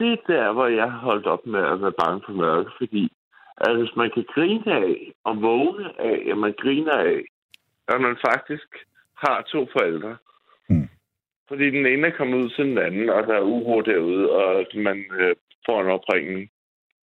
[0.03, 3.13] det er der, hvor jeg har holdt op med at være bange for mørke, fordi
[3.57, 7.21] at hvis man kan grine af og vågne af, at man griner af,
[7.89, 8.69] at man faktisk
[9.25, 10.17] har to forældre.
[10.69, 10.89] Mm.
[11.49, 14.67] Fordi den ene er kommet ud til den anden, og der er uro derude, og
[14.75, 15.35] man øh,
[15.67, 16.51] får en opringning,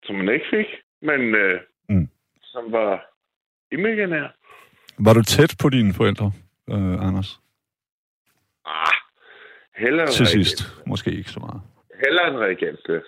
[0.04, 0.68] som man ikke fik,
[1.02, 1.60] men øh,
[1.92, 2.08] Mm.
[2.42, 3.06] som var
[3.72, 4.28] imaginær.
[5.00, 6.32] Var du tæt på dine forældre,
[6.70, 7.40] øh, Anders?
[8.66, 8.94] Ah,
[9.76, 10.58] heller Til sidst.
[10.86, 11.62] Måske ikke så meget.
[12.04, 13.08] Heller en reagensglas.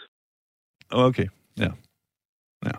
[0.91, 1.27] Okay,
[1.57, 1.71] ja.
[2.65, 2.71] ja.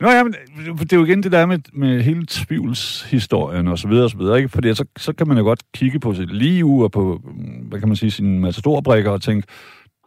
[0.00, 0.34] Nå ja, men
[0.78, 4.18] det er jo igen det der med, med hele tvivlshistorien og så videre og så
[4.18, 4.48] videre, ikke?
[4.48, 7.20] Fordi så, så kan man jo godt kigge på sit liv og på,
[7.68, 9.46] hvad kan man sige, sine matadorbrikker og tænke,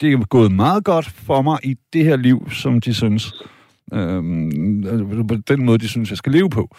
[0.02, 3.34] det er gået meget godt for mig i det her liv, som de synes,
[3.94, 6.76] øhm, øh, på den måde, de synes, jeg skal leve på.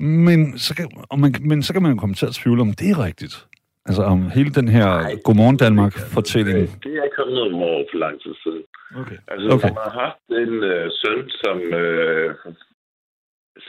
[0.00, 2.72] Men så, kan, og man, men så kan man jo komme til at tvivle, om
[2.72, 3.46] det er rigtigt.
[3.88, 4.86] Altså om hele den her
[5.24, 6.58] Godmorgen Danmark-fortælling.
[6.84, 8.62] Det er kommet noget over for lang tid siden.
[9.00, 9.18] Okay.
[9.32, 9.68] Altså, Okay.
[9.68, 12.34] man har haft en øh, søn, som øh,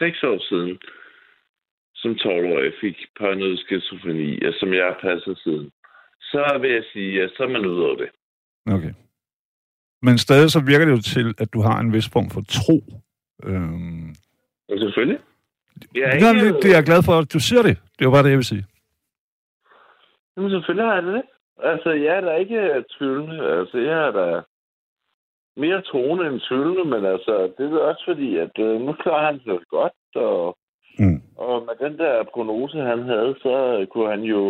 [0.01, 0.71] seks år siden,
[2.01, 5.67] som 12-årig, fik paranoid skizofreni, og som jeg har passet siden.
[6.31, 8.09] Så vil jeg sige, at så er man ude over det.
[8.75, 8.93] Okay.
[10.01, 12.77] Men stadig så virker det jo til, at du har en vis form for tro.
[13.43, 14.15] Øhm,
[14.83, 15.19] selvfølgelig.
[15.95, 17.77] Jeg er ikke, det, det er jeg glad for, at du siger det.
[17.99, 18.65] Det var bare det, jeg vil sige.
[20.37, 21.21] Jamen, selvfølgelig har jeg det.
[21.63, 23.37] Altså, jeg er da ikke tvivlende.
[23.59, 24.41] Altså, jeg er da
[25.57, 29.39] mere troende end tvivlende, men altså, det er også fordi, at øh, nu klarer han
[29.45, 30.57] sig godt, og,
[30.99, 31.21] Mm.
[31.37, 34.41] og med den der prognose, han havde, så kunne han jo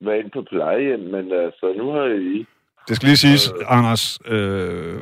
[0.00, 2.46] være inde på plejehjem, men altså, nu har I...
[2.88, 5.00] Det skal lige siges, Anders, øh,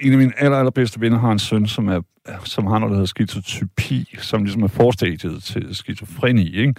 [0.00, 2.00] en af mine aller, allerbedste venner har en søn, som, er,
[2.44, 6.74] som har noget, der hedder skizotypi, som ligesom er forstadiet til skizofreni, ikke?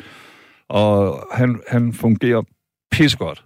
[0.79, 2.41] Og han, han fungerer
[2.91, 3.45] pissegodt.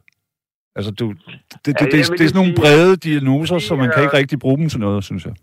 [0.76, 3.76] Altså, du, det, det, det, Ja, det, det, det er sådan nogle brede diagnoser, så
[3.76, 5.36] man kan ikke rigtig bruge dem til noget, synes jeg.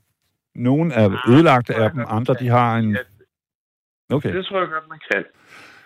[0.55, 2.97] Nogle er ødelagte af dem, andre de har en...
[4.13, 5.25] Okay, Det tror jeg godt, man kan.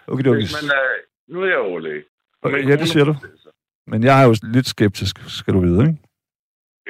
[0.09, 0.41] okay, okay.
[0.41, 0.87] Hvis man er...
[1.33, 2.03] Nu er jeg overlæge.
[2.45, 3.15] Ja, det siger du.
[3.87, 5.99] Men jeg er jo lidt skeptisk, skal du vide, ikke?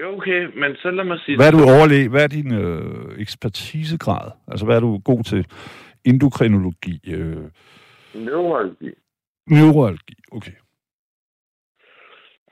[0.01, 1.37] Jo, okay, men så lad mig sige...
[1.37, 2.09] Hvad er du overlæge?
[2.09, 4.31] Hvad er din øh, ekspertisegrad?
[4.49, 5.47] Altså, hvad er du god til?
[6.05, 7.51] Endokrinologi, øh,
[8.15, 8.91] Neurologi.
[9.51, 10.53] neurologi, okay.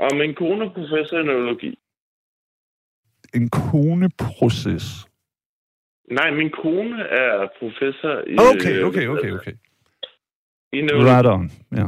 [0.01, 1.79] Og min kone er professor i neurologi.
[3.35, 5.07] En koneproces.
[6.11, 8.37] Nej, min kone er professor i...
[8.39, 9.53] Okay, øh, okay, okay, okay.
[10.73, 11.11] I neurologi.
[11.11, 11.87] Right on, ja.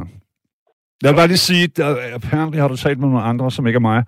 [1.03, 3.77] Jeg vil bare lige sige, at apparently har du talt med nogle andre, som ikke
[3.77, 4.03] er mig,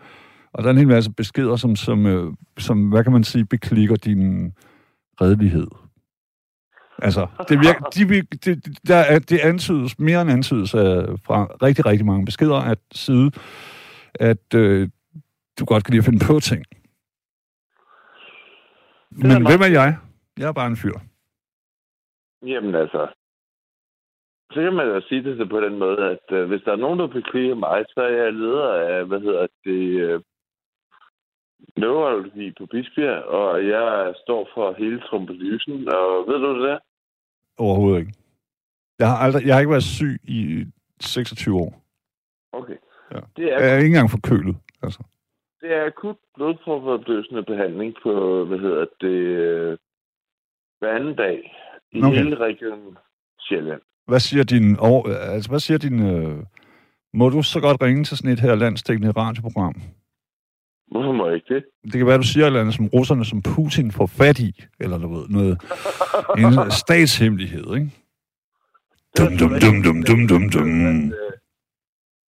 [0.53, 3.45] og der er en hel masse beskeder, som, som, øh, som hvad kan man sige,
[3.45, 4.53] beklikker din
[5.21, 5.67] redelighed.
[7.01, 11.85] Altså, det, virker, de, det, der er, det antydes, mere end antydes af, fra rigtig,
[11.85, 13.31] rigtig mange beskeder at side,
[14.19, 14.89] at øh,
[15.59, 16.61] du godt kan lide at finde på ting.
[16.71, 16.75] er
[19.11, 19.97] Men meget- hvem er jeg?
[20.37, 20.97] Jeg er bare en fyr.
[22.47, 23.07] Jamen altså,
[24.51, 26.99] så kan man jo sige det på den måde, at øh, hvis der er nogen,
[26.99, 30.21] der bekriger mig, så er jeg leder af, hvad hedder det, øh,
[31.77, 36.79] neurologi på Bisbjerg, og jeg står for hele trombolysen, og ved du det?
[37.65, 38.13] Overhovedet ikke.
[38.99, 40.65] Jeg har, aldrig, jeg har ikke været syg i
[41.01, 41.71] 26 år.
[42.53, 42.77] Okay.
[43.13, 43.19] Ja.
[43.35, 44.55] Det, er, Jeg er ikke engang forkølet.
[44.83, 45.03] Altså.
[45.61, 49.77] det er akut blodproppeopløsende behandling på, hvad hedder det, øh,
[50.79, 51.37] hver anden dag
[51.91, 52.17] i Okay.
[52.17, 52.97] hele regionen
[53.39, 53.81] Sjælland.
[54.07, 54.67] Hvad siger din...
[55.33, 55.97] Altså, hvad siger din...
[56.15, 56.43] Øh,
[57.13, 59.75] må du så godt ringe til sådan et her landstækkende radioprogram?
[60.91, 61.63] Hvorfor må jeg ikke det?
[61.83, 64.97] Det kan være, du siger eller andet, som russerne som Putin får fat i, eller
[64.97, 65.61] du ved, noget,
[66.37, 67.91] en statshemmelighed, ikke?
[69.17, 70.67] Dum, dum, dum, dum, dum, dum, dum.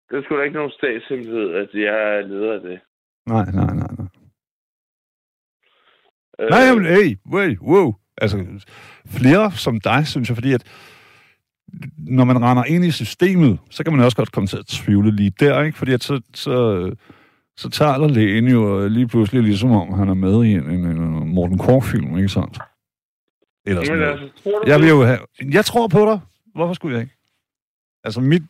[0.08, 2.80] Det er sgu da ikke nogen statshemmelighed, at jeg er leder af det.
[3.26, 4.08] Nej, nej, nej, nej.
[6.40, 7.94] Øh, Nej, men hey, wait, wow.
[8.16, 8.36] Altså,
[9.06, 10.64] flere som dig, synes jeg, fordi at
[11.98, 15.10] når man render ind i systemet, så kan man også godt komme til at tvivle
[15.16, 15.78] lige der, ikke?
[15.78, 16.54] Fordi at så, så,
[17.60, 21.34] så taler lægen jo lige pludselig ligesom om, han er med i en, en, en
[21.34, 22.58] Morten Kork-film, ikke sandt?
[23.66, 24.20] Eller sådan Men noget.
[24.22, 25.18] altså, tror Jeg vil jo have...
[25.52, 26.20] Jeg tror på dig.
[26.54, 27.14] Hvorfor skulle jeg ikke?
[28.04, 28.42] Altså, mit,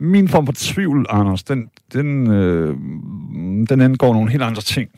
[0.00, 2.74] min form for tvivl, Anders, den, den, øh,
[3.70, 4.90] den angår nogle helt andre ting.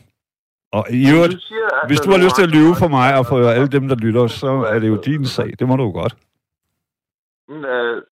[0.73, 3.27] Og i øvrigt, at hvis du har lyst til at nogle lyve for mig og
[3.27, 5.51] for alle dem, der lytter, så er det jo din sag.
[5.59, 6.17] Det må du jo godt.
[7.49, 8.03] Men, øh,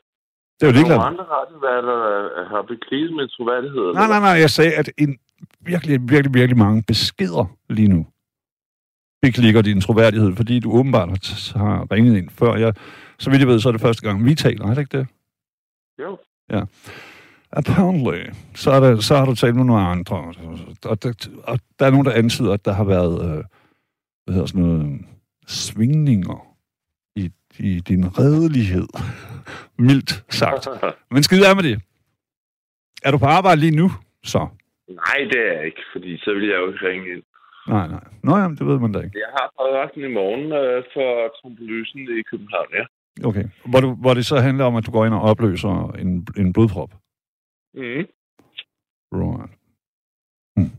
[0.60, 0.98] Det er jo Nogle ligeglad.
[1.10, 1.96] andre radioværter
[2.40, 3.92] øh, har bekriget med troværdighed.
[3.94, 4.36] Nej, nej, nej.
[4.44, 5.18] Jeg sagde, at en
[5.66, 8.06] virkelig, virkelig, virkelig mange beskeder lige nu.
[9.22, 12.54] beklikker din troværdighed, fordi du åbenbart har, har ringet ind før.
[12.54, 12.74] Jeg,
[13.18, 15.06] så vidt jeg ved, så er det første gang, vi taler, er det ikke det?
[16.02, 16.18] Jo.
[16.50, 16.62] Ja.
[17.52, 20.16] Apparently, så, er der, så har du talt med nogle andre,
[20.84, 23.44] og der, og der er nogen, der antyder, at der har været, øh,
[24.24, 25.00] hvad hedder sådan noget,
[25.46, 26.56] svingninger
[27.16, 28.88] i, i din redelighed,
[29.78, 30.68] mildt sagt.
[31.10, 31.82] Men skide af med det.
[33.02, 33.92] Er du på arbejde lige nu,
[34.24, 34.48] så?
[34.88, 37.22] Nej, det er jeg ikke, fordi så vil jeg jo ikke ringe ind.
[37.68, 38.04] Nej, nej.
[38.22, 39.18] Nå, jamen, det ved man da ikke.
[39.18, 42.84] Jeg har podcasten i morgen øh, for trombolysen i København, ja.
[43.28, 43.44] Okay.
[43.70, 46.52] Hvor, du, hvor det så handler om, at du går ind og opløser en, en
[46.52, 46.90] blodprop.
[47.74, 48.06] Mm.
[49.12, 49.50] Right.
[50.56, 50.70] Hmm.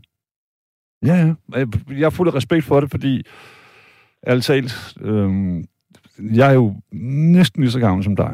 [1.06, 1.34] Ja, ja.
[1.98, 3.24] Jeg- har fuld respekt for det, fordi
[4.28, 5.63] ærligt talt, øhm,
[6.36, 6.76] jeg er jo
[7.36, 8.34] næsten lige så gammel som dig.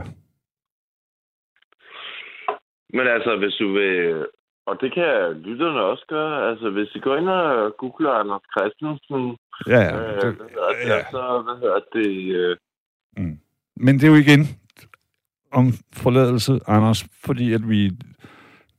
[2.90, 4.26] Men altså, hvis du vil...
[4.66, 6.50] Og det kan lytterne også gøre.
[6.50, 11.00] Altså, hvis I går ind og googler Anders Christensen, Ja, ja, øh, Det, det, ja.
[11.12, 12.36] så hvad hedder det...
[12.36, 12.58] Øh,
[13.76, 14.48] Men det er jo igen
[15.52, 17.92] om forladelse, Anders, fordi at vi...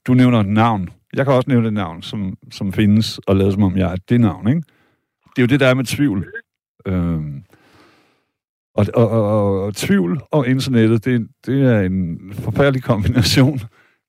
[0.06, 0.88] Du nævner et navn.
[1.16, 3.96] Jeg kan også nævne et navn, som, som findes, og lade som om jeg er
[4.08, 4.62] det navn, ikke?
[5.36, 6.32] Det er jo det, der er med tvivl.
[6.86, 7.44] Øhm,
[8.74, 13.58] og, og, og, og, og tvivl og internettet, det, det er en forfærdelig kombination,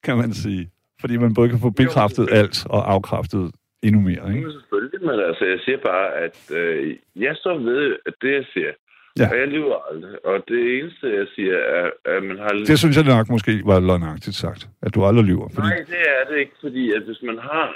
[0.03, 0.71] kan man sige.
[1.01, 3.51] Fordi man både kan få bekræftet alt og afkræftet
[3.83, 4.41] endnu mere, ikke?
[4.47, 8.45] Men selvfølgelig, men altså, jeg siger bare, at øh, jeg står ved at det, jeg
[8.53, 8.71] siger.
[9.19, 9.27] Ja.
[9.31, 10.25] Og jeg lyver aldrig.
[10.25, 12.49] Og det eneste, jeg siger, er, at man har...
[12.71, 15.47] Det synes jeg nok måske var løgnagtigt sagt, at du aldrig lyver.
[15.53, 17.69] Fordi, Nej, det er det ikke, fordi at hvis man har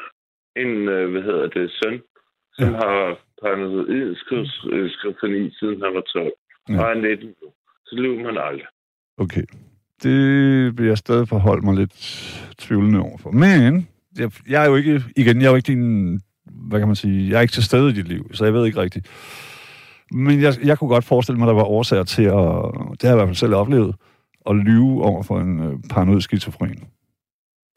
[0.64, 2.02] en, øh, hvad hedder det, søn,
[2.54, 2.78] som Ja.
[2.84, 6.32] har paranoid skizofreni siden han var 12,
[6.70, 6.82] Ja.
[6.84, 7.48] og er 19 nu,
[7.86, 8.68] så lyver man aldrig.
[9.18, 9.46] Okay.
[10.04, 11.94] Det vil jeg stadig forholde mig lidt
[12.58, 13.32] tvivlende overfor.
[13.32, 16.96] Men, jeg, jeg er jo ikke, igen, jeg er jo ikke din, hvad kan man
[16.96, 19.08] sige, jeg er ikke til stede i dit liv, så jeg ved ikke rigtigt.
[20.12, 23.10] Men jeg, jeg kunne godt forestille mig, at der var årsager til at, det har
[23.10, 23.96] jeg i hvert fald selv oplevet,
[24.50, 26.84] at lyve over for en øh, paranoid skizofren.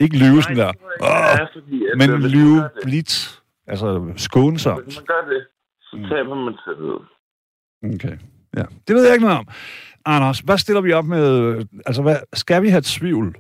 [0.00, 0.68] Ikke lyve sådan der,
[1.02, 1.08] "Åh",
[1.40, 4.85] er, fordi, at, men øh, lyve blidt, altså skånsomt.
[4.85, 5.46] Hvis man gør det,
[5.80, 6.02] så Mm.
[6.02, 6.98] taber man tillid.
[7.94, 8.16] Okay.
[8.56, 9.46] Ja, det ved jeg ikke noget om.
[10.05, 11.55] Anders, hvad stiller vi op med...
[11.87, 13.37] Altså, hvad, skal vi have tvivl?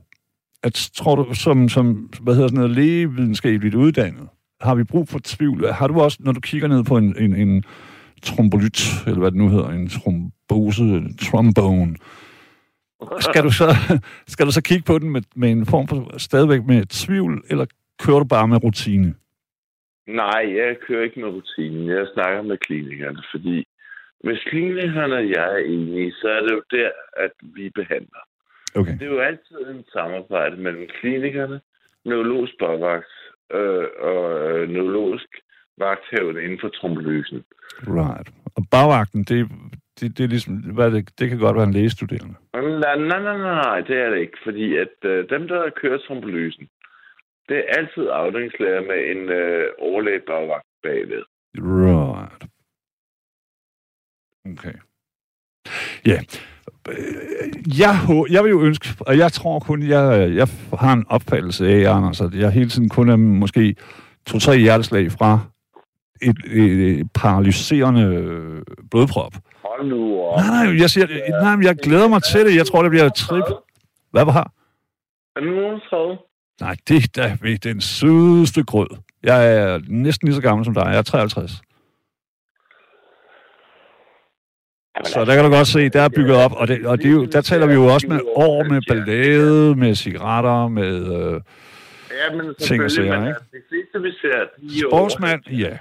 [0.62, 4.28] At, tror du, som, som hvad hedder sådan noget, lægevidenskabeligt uddannet,
[4.60, 5.72] har vi brug for tvivl?
[5.72, 7.64] Har du også, når du kigger ned på en, en, en
[8.22, 11.96] trombolyt, eller hvad det nu hedder, en trombose, en trombone,
[13.20, 13.76] skal du så,
[14.32, 17.66] skal du så kigge på den med, med en form for stadigvæk med tvivl, eller
[18.02, 19.14] kører du bare med rutine?
[20.06, 21.88] Nej, jeg kører ikke med rutinen.
[21.88, 23.66] Jeg snakker med klinikerne, fordi
[24.22, 28.22] hvis klinikerne og jeg er enige, så er det jo der, at vi behandler.
[28.74, 28.92] Okay.
[28.92, 31.60] Det er jo altid en samarbejde mellem klinikerne,
[32.04, 33.12] neurologisk bagvagt
[33.52, 35.28] øh, og øh, neurologisk
[35.78, 37.44] vagthavende inden for trombolysen.
[38.00, 38.28] Right.
[38.56, 39.48] Og bagvagten, det,
[40.00, 42.34] det, det er ligesom, hvad det, det kan godt være en lægestuderende.
[42.52, 46.68] Nej, nej, nej, nej, det er det ikke, fordi at øh, dem, der kører trombolysen,
[47.48, 51.24] det er altid afdelingslæger med en øh, overlæge bagvagt bagved.
[51.56, 52.51] Right.
[54.50, 54.72] Okay.
[56.06, 56.18] Ja.
[57.78, 57.96] Jeg,
[58.30, 62.20] jeg vil jo ønske, og jeg tror kun, jeg, jeg har en opfattelse af, Anders,
[62.20, 63.76] at jeg hele tiden kun er måske
[64.26, 65.40] to-tre hjerteslag fra
[66.22, 69.32] et, et, et paralyserende øh, blodprop.
[69.64, 70.36] Hold nu op.
[70.40, 71.06] Nej, nej, jeg siger,
[71.42, 72.56] nej, jeg glæder mig til det.
[72.56, 73.44] Jeg tror, det bliver et trip.
[74.10, 74.52] Hvad var
[75.36, 76.18] Er du nogen?
[76.60, 78.88] Nej, det er da ved den sødeste grød.
[79.22, 80.84] Jeg er næsten lige så gammel som dig.
[80.86, 81.62] Jeg er 53.
[85.04, 87.24] Så der kan du godt se, der er bygget op, og, det, og det jo,
[87.24, 90.94] der taler vi jo også med år med ballade, med cigaretter, med
[91.34, 91.40] øh,
[92.20, 93.26] Ja, men Ting og sager, ikke?
[93.26, 95.78] altså, det fleste, vi ser, de er sportsmand, ja.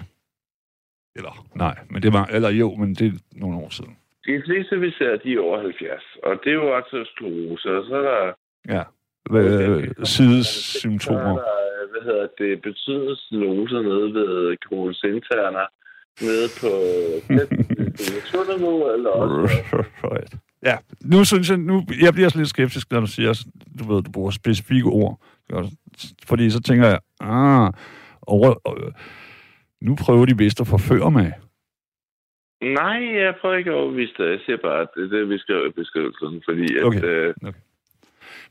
[1.16, 3.98] Eller nej, men det var, eller jo, men det er nogle år siden.
[4.26, 6.04] De fleste, vi ser, de er over 70.
[6.24, 8.34] Og det er jo også sklerose, og så er der...
[8.76, 8.84] Ja.
[9.32, 11.20] Øh, er sidesymptomer.
[11.20, 15.66] der, hvad hedder det, betydende stenoser nede ved Kronos interner,
[16.22, 16.72] nede på
[18.16, 19.86] naturniveau, eller også...
[20.04, 20.34] Right.
[20.66, 23.46] Ja, nu synes jeg, nu, jeg bliver lidt skeptisk, når du siger,
[23.80, 25.20] du ved, du bruger specifikke ord.
[26.28, 27.74] Fordi så tænker jeg, ah,
[28.22, 28.92] over, øh,
[29.82, 31.34] nu prøver de vist at forføre mig.
[32.62, 34.26] Nej, jeg prøver ikke at overbevise dig.
[34.26, 36.84] Jeg siger bare, at det er det, vi skal beskrivelsen, fordi at...
[36.84, 37.04] Okay.
[37.04, 37.34] Øh,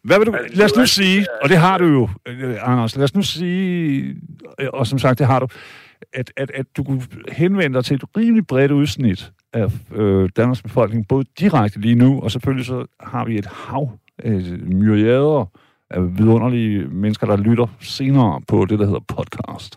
[0.05, 2.57] Hvad vil du, Altså, lad os nu er- sige, og det har du jo, øh,
[2.63, 4.05] Anders, lad os nu sige,
[4.61, 5.47] øh, og som sagt, det har du,
[6.13, 10.63] at, at, at du kunne henvende dig til et rimelig bredt udsnit af øh, Danmarks
[10.63, 15.51] befolkning, både direkte lige nu, og selvfølgelig så har vi et hav af myriader
[15.91, 19.77] af vidunderlige mennesker, der lytter senere på det, der hedder podcast.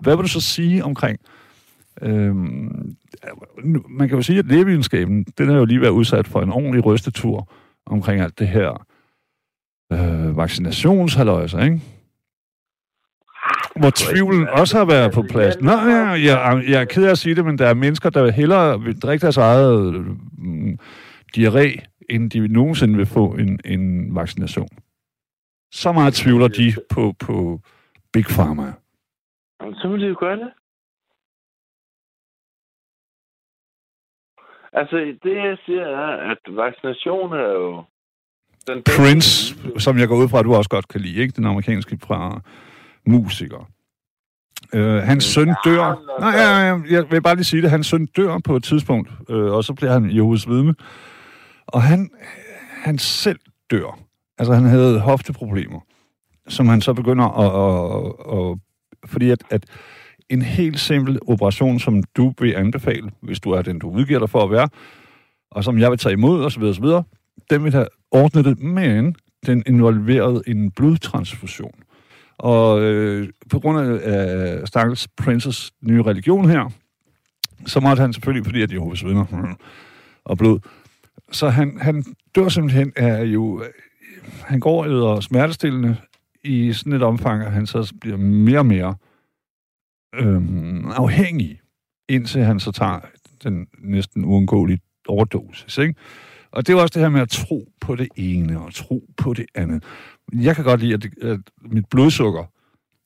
[0.00, 1.18] Hvad vil du så sige omkring
[2.02, 2.94] Øhm,
[3.88, 6.84] man kan jo sige, at lægevidenskaben, den har jo lige været udsat for en ordentlig
[6.86, 7.52] rystetur
[7.86, 8.86] omkring alt det her
[9.92, 11.80] øh, vaccinationshalløjser, ikke?
[13.76, 15.60] Hvor tvivlen også har været på plads.
[15.60, 18.30] Nå, ja, jeg, jeg er ked af at sige det, men der er mennesker, der
[18.30, 19.94] hellere vil drikke deres eget
[20.38, 20.78] mm,
[21.36, 24.68] diarré, end de nogensinde vil få en, en vaccination.
[25.72, 27.60] Så meget tvivler de på, på
[28.12, 28.72] Big Pharma.
[29.74, 30.52] Så må de jo gøre det.
[34.72, 37.84] Altså, det jeg siger er, at vaccination er jo...
[38.66, 41.36] Den Prince, som jeg går ud fra, at du også godt kan lide, ikke?
[41.36, 42.40] Den amerikanske fra
[43.06, 43.70] musiker.
[44.74, 46.18] Øh, hans søn dør...
[46.20, 47.70] Nej, ja, ja, jeg vil bare lige sige det.
[47.70, 50.74] Hans søn dør på et tidspunkt, øh, og så bliver han Jehovas vidne.
[51.66, 52.10] Og han,
[52.82, 53.38] han selv
[53.70, 53.98] dør.
[54.38, 55.80] Altså, han havde hofteproblemer,
[56.48, 57.50] som han så begynder at...
[58.30, 58.58] at, at
[59.04, 59.64] fordi at, at
[60.28, 64.30] en helt simpel operation, som du vil anbefale, hvis du er den, du udgiver dig
[64.30, 64.68] for at være,
[65.50, 66.84] og som jeg vil tage imod, osv., osv.,
[67.50, 71.82] den vil have ordnet det, men den involverede en blodtransfusion.
[72.38, 76.70] Og øh, på grund af øh, Stakkels Princes nye religion her,
[77.66, 79.54] så måtte han selvfølgelig, fordi at Jehovas vidner
[80.24, 80.58] og blod,
[81.32, 82.04] så han, han
[82.34, 83.64] dør simpelthen af jo...
[84.44, 85.96] Han går og smertestillende
[86.44, 88.94] i sådan et omfang, at han så bliver mere og mere
[90.14, 91.60] øhm, afhængig,
[92.08, 93.00] indtil han så tager
[93.44, 95.78] den næsten uundgåelige overdosis.
[95.78, 95.94] Ikke?
[96.52, 99.34] Og det er også det her med at tro på det ene og tro på
[99.34, 99.84] det andet.
[100.32, 102.44] Jeg kan godt lide, at, det, at mit blodsukker,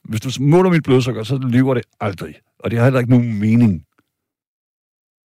[0.09, 2.35] hvis du måler mit blodsukker, så lever det aldrig.
[2.59, 3.87] Og det har heller ikke nogen mening.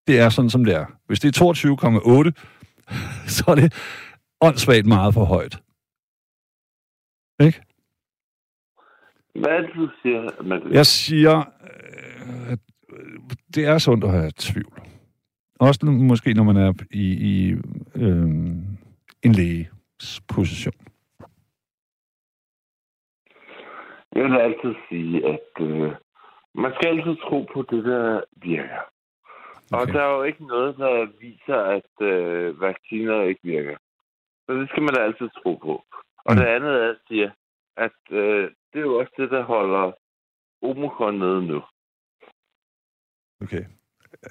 [0.07, 0.85] Det er sådan, som det er.
[1.07, 3.73] Hvis det er 22,8, så er det
[4.41, 5.59] åndssvagt meget for højt.
[7.41, 7.61] Ikke?
[9.35, 10.75] Hvad er det, du siger, Madeline?
[10.75, 12.59] Jeg siger, øh, at
[13.55, 14.88] det er sundt at have tvivl.
[15.59, 17.51] Også måske, når man er i, i
[17.95, 18.27] øh,
[19.23, 20.73] en læges position.
[24.15, 25.91] Jeg vil altid sige, at øh,
[26.55, 28.81] man skal altid tro på det, der virker.
[29.71, 29.81] Okay.
[29.81, 33.77] Og der er jo ikke noget, der viser, at øh, vacciner ikke virker.
[34.45, 35.83] Så det skal man da altid tro på.
[36.25, 36.37] Og mm.
[36.37, 37.31] det andet er, at sige,
[37.77, 39.91] at øh, det er jo også det, der holder
[40.61, 41.61] Omikron nede nu.
[43.41, 43.65] Okay.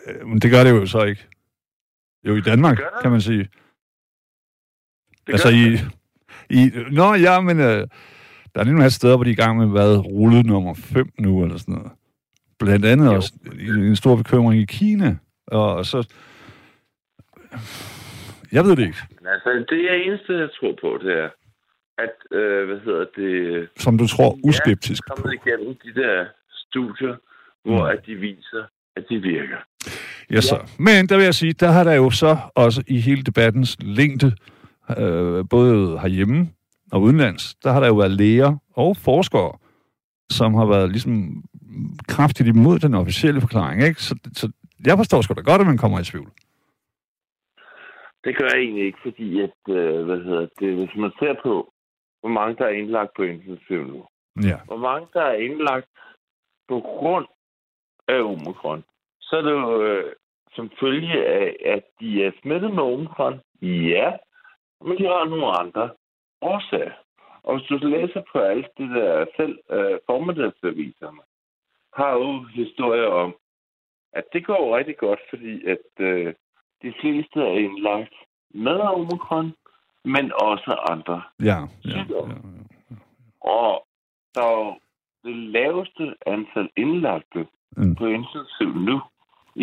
[0.06, 1.26] Øh, men det gør det jo så ikke.
[2.24, 3.48] Jo, i Danmark, kan man sige.
[5.26, 5.64] Det altså i,
[6.50, 6.70] i...
[6.90, 7.86] Nå, ja, men øh,
[8.54, 11.06] der er en masse steder, hvor de er i gang med, hvad, rullet nummer 5
[11.18, 11.92] nu, eller sådan noget.
[12.58, 13.14] Blandt andet jo.
[13.14, 13.32] også
[13.88, 15.16] en stor bekymring i Kina.
[15.46, 16.08] Og så...
[18.52, 18.98] Jeg ved det ikke.
[19.26, 21.30] Altså, det er eneste, jeg tror på, det er,
[21.98, 23.68] at, øh, hvad hedder det...
[23.76, 25.14] Som du tror uskeptisk på.
[25.14, 27.16] kommet igennem de der studier,
[27.64, 27.98] hvor mm.
[27.98, 28.64] at de viser,
[28.96, 29.60] at de virker.
[30.30, 30.56] Ja, så.
[30.78, 34.32] Men der vil jeg sige, der har der jo så også i hele debattens længde,
[34.98, 36.48] øh, både herhjemme
[36.92, 39.58] og udenlands, der har der jo været læger og forskere,
[40.30, 41.42] som har været ligesom
[42.08, 43.82] kraftigt imod den officielle forklaring.
[43.82, 44.02] Ikke?
[44.02, 44.52] Så, så
[44.86, 46.30] jeg forstår sgu da godt, at man kommer i tvivl.
[48.24, 51.72] Det gør jeg egentlig ikke, fordi at, øh, hvad hedder det, hvis man ser på,
[52.20, 54.04] hvor mange der er indlagt på intensiv nu,
[54.42, 54.58] ja.
[54.64, 55.86] hvor mange der er indlagt
[56.68, 57.26] på grund
[58.08, 58.84] af omikron,
[59.28, 60.12] så er det jo øh,
[60.56, 63.40] som følge af, at de er smittet med omikron.
[63.62, 64.12] Ja,
[64.80, 65.90] men de har nogle andre
[66.40, 66.92] årsager.
[67.42, 71.22] Og hvis du læser på alt det der selv øh, formiddagsaviserne,
[71.94, 73.34] har jo historier om,
[74.12, 76.34] at det går rigtig godt, fordi at øh,
[76.82, 78.14] de fleste er indlagt
[78.50, 79.54] med omikron,
[80.04, 82.36] men også andre ja, ja, ja, ja.
[83.40, 83.86] Og
[84.34, 84.78] der er
[85.24, 87.94] det laveste antal indlagte mm.
[87.94, 89.00] på intensiv nu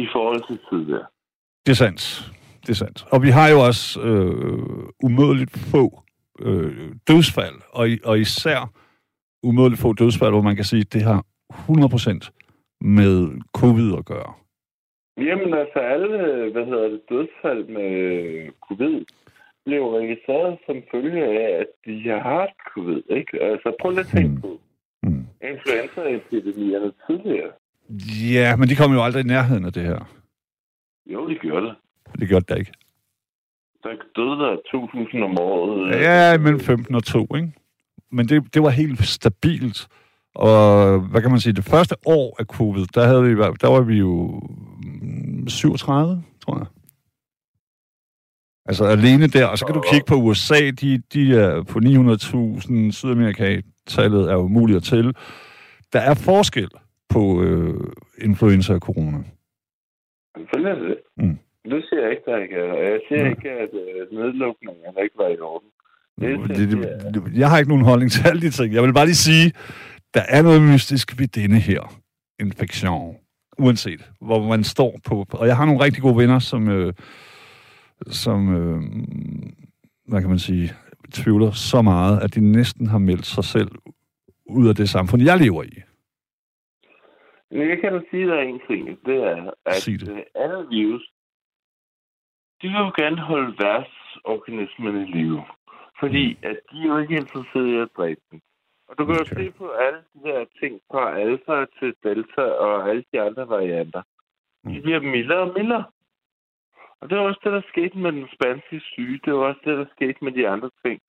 [0.03, 1.05] i forhold til tidligere.
[1.65, 2.31] Det er sandt.
[2.61, 3.05] Det er sandt.
[3.11, 5.83] Og vi har jo også øh, umådeligt få
[6.41, 8.59] øh, dødsfald, og, og især
[9.43, 12.29] umådeligt få dødsfald, hvor man kan sige, at det har 100%
[12.81, 14.33] med covid at gøre.
[15.17, 16.09] Jamen altså alle,
[16.51, 17.89] hvad hedder det, dødsfald med
[18.67, 19.05] covid
[19.65, 23.43] blev registreret som følge af, at de har haft covid, ikke?
[23.43, 24.41] Altså prøv lige at tænke mm.
[24.41, 24.59] på
[25.03, 25.25] mm.
[25.51, 27.51] influenzaepidemierne tidligere.
[28.31, 29.99] Ja, men de kom jo aldrig i nærheden af det her.
[31.05, 31.75] Jo, de gjorde det.
[32.19, 32.71] Det gjorde det ikke.
[33.83, 36.01] Der døde der 2.000 om året.
[36.01, 37.51] Ja, mellem 15 og 2, ikke?
[38.11, 39.87] Men det, det var helt stabilt.
[40.35, 43.29] Og hvad kan man sige, det første år af covid, der, havde vi,
[43.61, 44.41] der var vi jo
[45.47, 46.67] 37, tror jeg.
[48.65, 52.91] Altså alene der, og så kan du kigge på USA, de, de er på 900.000,
[52.91, 55.13] Sydamerika, tallet er umuligt at tælle.
[55.93, 56.69] Der er forskel
[57.09, 57.73] på øh,
[58.21, 59.17] influenza og corona.
[60.37, 60.97] Selvfølgelig er det.
[61.17, 61.37] Mm.
[61.71, 62.73] Det siger jeg ikke, der ikke er.
[62.91, 63.29] Jeg siger Nej.
[63.29, 65.69] ikke, at øh, nedlukningen ikke var i orden.
[66.21, 68.73] Det, Det, det, det, jeg har ikke nogen holdning til alle de ting.
[68.73, 69.53] Jeg vil bare lige sige,
[70.13, 72.01] der er noget mystisk ved denne her
[72.39, 73.15] infektion.
[73.59, 75.25] Uanset, hvor man står på.
[75.31, 76.93] Og jeg har nogle rigtig gode venner, som, øh,
[78.07, 78.81] som øh,
[80.07, 80.73] hvad kan man sige,
[81.13, 83.71] tvivler så meget, at de næsten har meldt sig selv
[84.49, 85.81] ud af det samfund, jeg lever i.
[87.51, 89.05] Men jeg kan da sige dig en ting.
[89.05, 90.09] Det er, at Sig det.
[90.11, 91.11] øh, alle virus,
[92.61, 95.43] de vil jo gerne holde værtsorganismen i live.
[95.99, 98.41] Fordi at de er jo ikke interesserede i at dræbe dem.
[98.87, 99.35] Og du kan jo Okay.
[99.35, 104.01] se på alle de der ting fra alfa til delta og alle de andre varianter.
[104.63, 104.81] De Mm.
[104.81, 105.85] bliver mildere og mildere.
[106.99, 109.19] Og det var også det, der skete med den spanske syge.
[109.25, 111.01] Det var også det, der skete med de andre ting.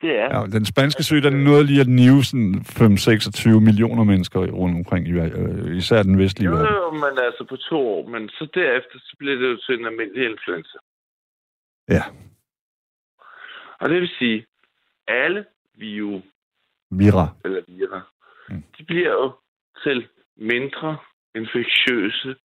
[0.00, 4.40] Det er, Ja, den spanske syge, den nåede lige at nive sådan 5-26 millioner mennesker
[4.40, 6.74] rundt omkring, i, øh, især den vestlige jo, verden.
[6.74, 8.08] jo, men altså på to år.
[8.08, 10.78] Men så derefter, så bliver det jo til en almindelig influenza.
[11.88, 12.02] Ja,
[13.80, 14.46] Og det vil sige,
[15.08, 15.44] alle
[15.74, 16.22] virus,
[16.90, 17.28] vira.
[17.44, 17.62] eller
[18.48, 18.54] Mm.
[18.54, 18.62] mm.
[18.78, 19.32] de bliver jo
[19.84, 20.96] til mindre
[21.34, 22.36] infektiøse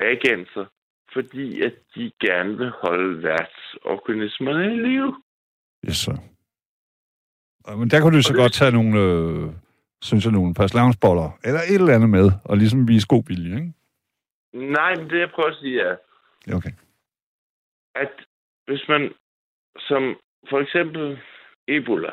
[0.00, 0.64] agenser,
[1.12, 5.22] fordi at de gerne vil holde værtsorganismerne i live.
[5.88, 6.18] Yes, så.
[7.78, 9.52] Men der kunne du så godt tage nogle, øh,
[10.02, 13.72] synes jeg, nogle paslavnsboller, eller et eller andet med, og ligesom vise god vilje, ikke?
[14.72, 15.96] Nej, men det jeg prøver at sige er,
[16.56, 16.70] okay.
[17.94, 18.12] at
[18.66, 19.12] hvis man
[19.78, 20.02] som
[20.50, 21.18] for eksempel
[21.68, 22.10] Ebola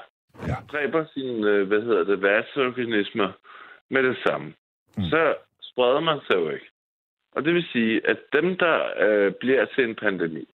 [0.48, 0.56] Ja.
[0.72, 3.32] dræber sine, øh, hvad hedder det, værtsorganismer
[3.90, 5.04] med det samme, Mm.
[5.04, 5.10] mm.
[5.10, 6.70] så spreder man sig jo ikke.
[7.32, 10.46] Og det vil sige, at dem, der øh, bliver til en pandemi,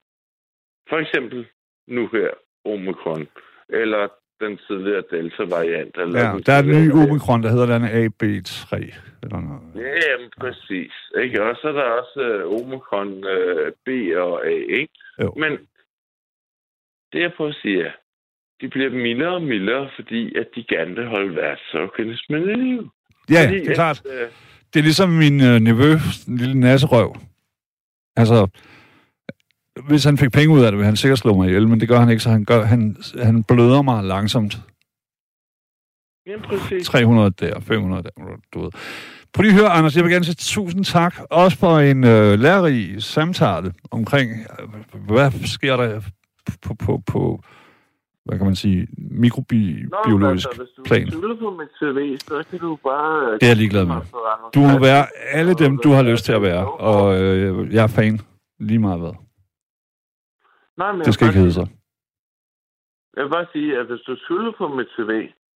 [0.89, 1.47] for eksempel
[1.87, 2.29] nu her,
[2.65, 3.27] Omikron,
[3.69, 4.07] eller
[4.39, 5.97] den tidligere Delta-variant.
[5.97, 8.71] Eller Ja, der er en ny omikron, der hedder den AB3,
[9.23, 9.61] eller noget.
[9.75, 10.93] Ja, jamen, præcis.
[11.23, 11.43] Ikke?
[11.43, 14.49] Og så er der også øh, Omikron øh, B og A,
[14.79, 14.93] ikke?
[15.21, 15.33] Jo.
[15.37, 15.51] Men
[17.13, 17.91] det, jeg prøver at sige, er,
[18.61, 22.89] de bliver mildere og mildere, fordi at de gerne vil holde værtsorganismen i live.
[23.29, 24.01] Ja, Fordi det er klart.
[24.05, 24.27] At, øh,
[24.73, 25.91] Det er ligesom min øh, nevø,
[26.27, 27.15] lille nasserøv.
[28.15, 28.47] Altså,
[29.87, 31.87] hvis han fik penge ud af det, ville han sikkert slå mig ihjel, men det
[31.87, 34.57] gør han ikke, så han, gør, han, han bløder mig langsomt.
[36.27, 36.87] jamen, præcis.
[36.87, 38.09] 300 der, 500 der,
[38.53, 38.69] du ved.
[39.33, 42.39] Prøv lige at høre, Anders, jeg vil gerne sige tusind tak, også for en øh,
[42.39, 46.01] lærerig samtale omkring, øh, hvad sker der
[46.61, 47.41] på, på, på
[48.25, 51.11] hvad kan man sige, mikrobiologisk altså, hvis du plan.
[51.39, 53.27] på mit CV, så kan du bare...
[53.27, 53.95] øh, Det er jeg ligeglad med.
[54.55, 57.87] Du må være alle dem, du har lyst til at være, og øh, jeg er
[57.87, 58.19] fan
[58.59, 59.24] lige meget hvad.
[60.77, 61.67] Nej, men Det skal ikke hedde sig.
[63.15, 65.11] Jeg vil bare sige, at hvis du tvivler på mit CV,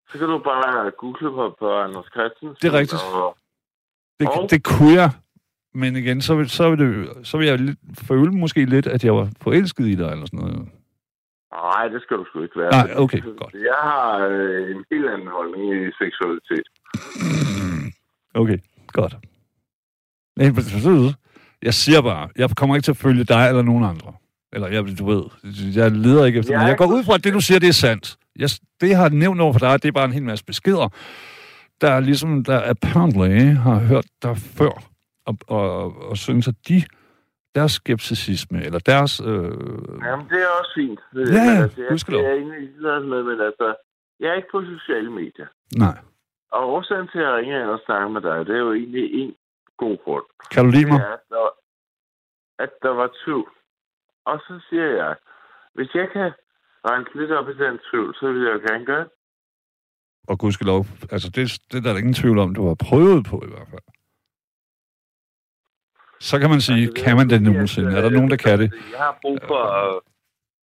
[0.09, 2.57] så kan du bare google på, på Anders Christensen.
[2.61, 3.01] Det er rigtigt.
[3.13, 3.38] Og,
[4.20, 5.11] Det, Og- det kunne jeg,
[5.74, 7.59] men igen, så vil, så vil, det, så vil jeg
[8.07, 10.70] føle måske lidt, at jeg var forelsket i dig, eller sådan noget.
[11.51, 12.72] nej, det skal du sgu ikke være.
[12.72, 13.53] Nej, okay, godt.
[13.53, 16.67] Jeg har øh, en helt anden holdning i seksualitet.
[18.34, 18.57] Okay,
[18.88, 19.15] godt.
[21.61, 24.13] Jeg siger bare, jeg kommer ikke til at følge dig eller nogen andre.
[24.53, 25.23] Eller, jeg, du ved,
[25.75, 26.65] jeg leder ikke efter Jeg noget.
[26.65, 28.17] er Jeg går ikke- ud fra, at det, du siger, det er sandt.
[28.35, 28.49] Jeg,
[28.81, 30.87] det, jeg har nævnt over for dig, det er bare en hel masse beskeder,
[31.81, 34.73] der er ligesom, der apparently har hørt dig før,
[35.25, 36.83] og, og, og synes, at de,
[37.55, 39.21] deres skepticisme, eller deres...
[39.25, 39.27] Øh,
[40.07, 40.99] Jamen, det er også fint.
[41.15, 42.21] Ja, ja, det, er, gudskelov.
[42.21, 43.75] det er jeg egentlig ligeglad med, men altså,
[44.19, 45.47] jeg er ikke på sociale medier.
[45.75, 45.97] nej.
[46.51, 49.05] Og årsagen til, at jeg ringer ind og snakker med dig, det er jo egentlig
[49.21, 49.33] en
[49.77, 50.23] god grund.
[50.51, 50.99] Kan du lide Det mig?
[51.01, 51.47] er, at der,
[52.63, 53.49] at der var tvivl.
[54.26, 55.15] Og så siger jeg,
[55.76, 56.32] hvis jeg kan
[56.89, 59.11] rense lidt op i den tvivl, så vil jeg jo gerne gøre det.
[60.28, 63.49] Og gudskelov, altså det, det er der ingen tvivl om, du har prøvet på i
[63.49, 63.88] hvert fald.
[66.20, 67.91] Så kan man sige, Altså, kan man det nogensinde?
[67.97, 68.70] Er der øh, nogen, der kan det?
[68.91, 70.01] Jeg har brug for at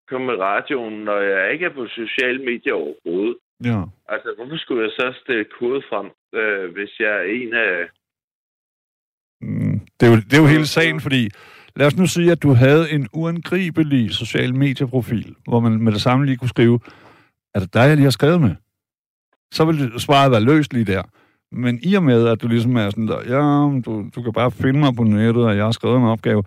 [0.09, 3.37] komme med radioen, når jeg ikke er på sociale medier overhovedet.
[3.63, 3.81] Ja.
[4.13, 6.07] Altså, hvorfor skulle jeg så stille kode frem,
[6.39, 7.89] øh, hvis jeg er en af...
[9.41, 11.21] Mm, det, er jo, det er jo hele sagen, fordi
[11.75, 16.01] lad os nu sige, at du havde en uangribelig social medieprofil, hvor man med det
[16.01, 16.79] samme lige kunne skrive,
[17.53, 18.55] er det dig, jeg lige har skrevet med?
[19.51, 21.03] Så ville svaret være løst lige der.
[21.51, 23.39] Men i og med, at du ligesom er sådan der, ja,
[23.85, 26.43] du, du kan bare finde mig på nettet, og jeg har skrevet en opgave.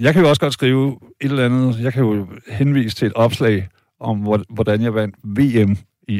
[0.00, 3.12] Jeg kan jo også godt skrive et eller andet, jeg kan jo henvise til et
[3.14, 3.68] opslag
[4.00, 5.72] om, hvor- hvordan jeg vandt VM
[6.08, 6.16] i,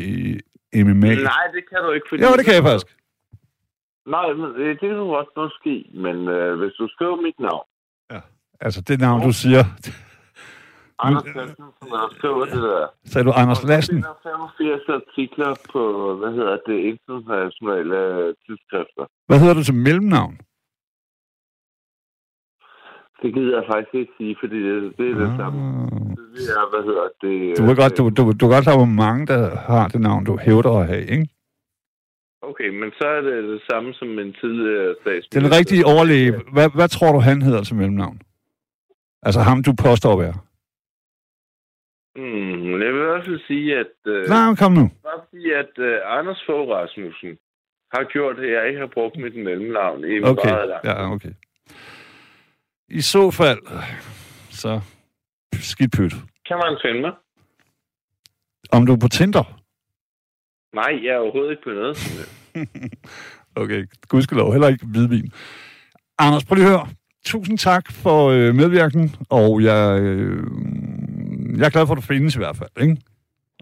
[0.72, 1.14] i MMA.
[1.14, 2.22] Nej, det kan du ikke, fordi...
[2.22, 2.96] Jo, det kan jeg faktisk.
[4.06, 7.66] Nej, det, det kan du også måske, men øh, hvis du skriver mit navn,
[8.66, 9.62] Altså, det navn, du siger,
[11.04, 14.04] Anders Christensen, og skriver det der, sagde du Anders Lassen.
[14.22, 15.82] 85 artikler på,
[16.20, 19.04] hvad hedder det, internationale øh, tidsskrifter.
[19.28, 20.34] Hvad hedder du til mellemnavn?
[23.22, 25.58] Det gider jeg faktisk ikke sige, fordi det, det er det samme.
[25.62, 26.12] Ah.
[26.36, 27.58] Det er, hvad hedder det?
[27.58, 30.24] Du ved godt, du, du, du ved godt, der er mange, der har det navn,
[30.24, 31.28] du hævder at have, ikke?
[32.50, 35.40] Okay, men så er det det samme som en tidligere statsminister.
[35.40, 38.18] Den rigtige overlæge, hvad, hvad tror du, han hedder til mellemnavn?
[39.22, 40.34] Altså ham, du påstår være.
[42.16, 43.94] Mm, jeg vil også sige, at...
[44.06, 44.90] Øh, Nej, kom nu.
[45.02, 47.38] bare fordi, at øh, Anders Fogh Rasmussen
[47.94, 51.32] har gjort, at jeg ikke har brugt mit mellemnavn i Okay, meget lang ja, okay.
[52.88, 53.62] I så fald,
[54.50, 54.80] så
[55.54, 56.12] skidt pyt.
[56.48, 57.12] Kan man finde mig?
[58.72, 59.44] Om du er på Tinder?
[60.74, 61.96] Nej, jeg er overhovedet ikke på noget.
[63.56, 65.32] Okay, gudskelov, heller ikke hvidvin.
[66.18, 66.86] Anders, prøv lige at høre.
[67.24, 70.42] Tusind tak for øh, medvirken, og jeg, øh,
[71.58, 72.96] jeg er glad for, at du findes i hvert fald, ikke?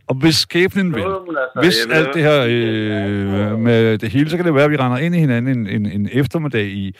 [0.08, 4.46] Og hvis skæbnen vil, altså, hvis alt det her øh, med det hele, så kan
[4.46, 6.96] det være, at vi render ind i hinanden en, en, en eftermiddag i,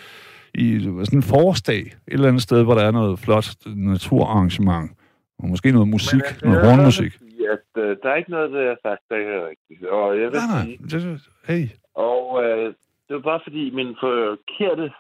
[0.55, 4.91] i sådan en forårsdag, et eller andet sted, hvor der er noget flot naturarrangement,
[5.39, 7.13] og måske noget musik, altså, noget hornmusik.
[7.51, 9.91] At, øh, der er ikke noget, der har sagt, der er rigtigt.
[9.91, 11.69] Og jeg vil Nej, nej, sige, det, hey.
[11.95, 12.67] og øh,
[13.07, 14.91] det var bare fordi, min forkerte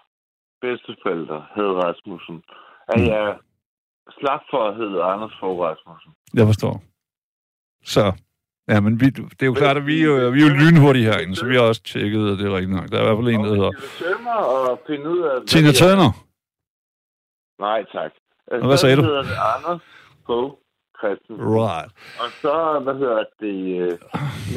[0.61, 2.43] bedsteforældre hed Rasmussen,
[2.89, 3.07] at Mm.
[3.07, 3.37] jeg
[4.21, 6.13] slap for at hedde Anders Fogh Rasmussen.
[6.35, 6.83] Jeg forstår.
[7.85, 8.13] Så,
[8.69, 11.37] ja, men vi, det er jo klart, at vi, jo- vi er jo lynhurtige herinde,
[11.37, 12.89] så vi har også tjekket, at det er rigtigt nok.
[12.91, 15.35] Der er i hvert fald en, der hedder Tømmer og finde ud af...
[15.39, 15.73] hvad Tina er.
[15.81, 16.11] Turner.
[17.67, 18.13] Nej, tak.
[18.51, 19.03] Altså, Og hvad sagde du?
[19.03, 19.83] hedder det Anders
[20.27, 20.53] Fogh
[20.99, 21.47] Christensen.
[21.65, 21.91] Right.
[22.23, 22.55] Og så,
[22.85, 23.99] hvad hedder det, øh,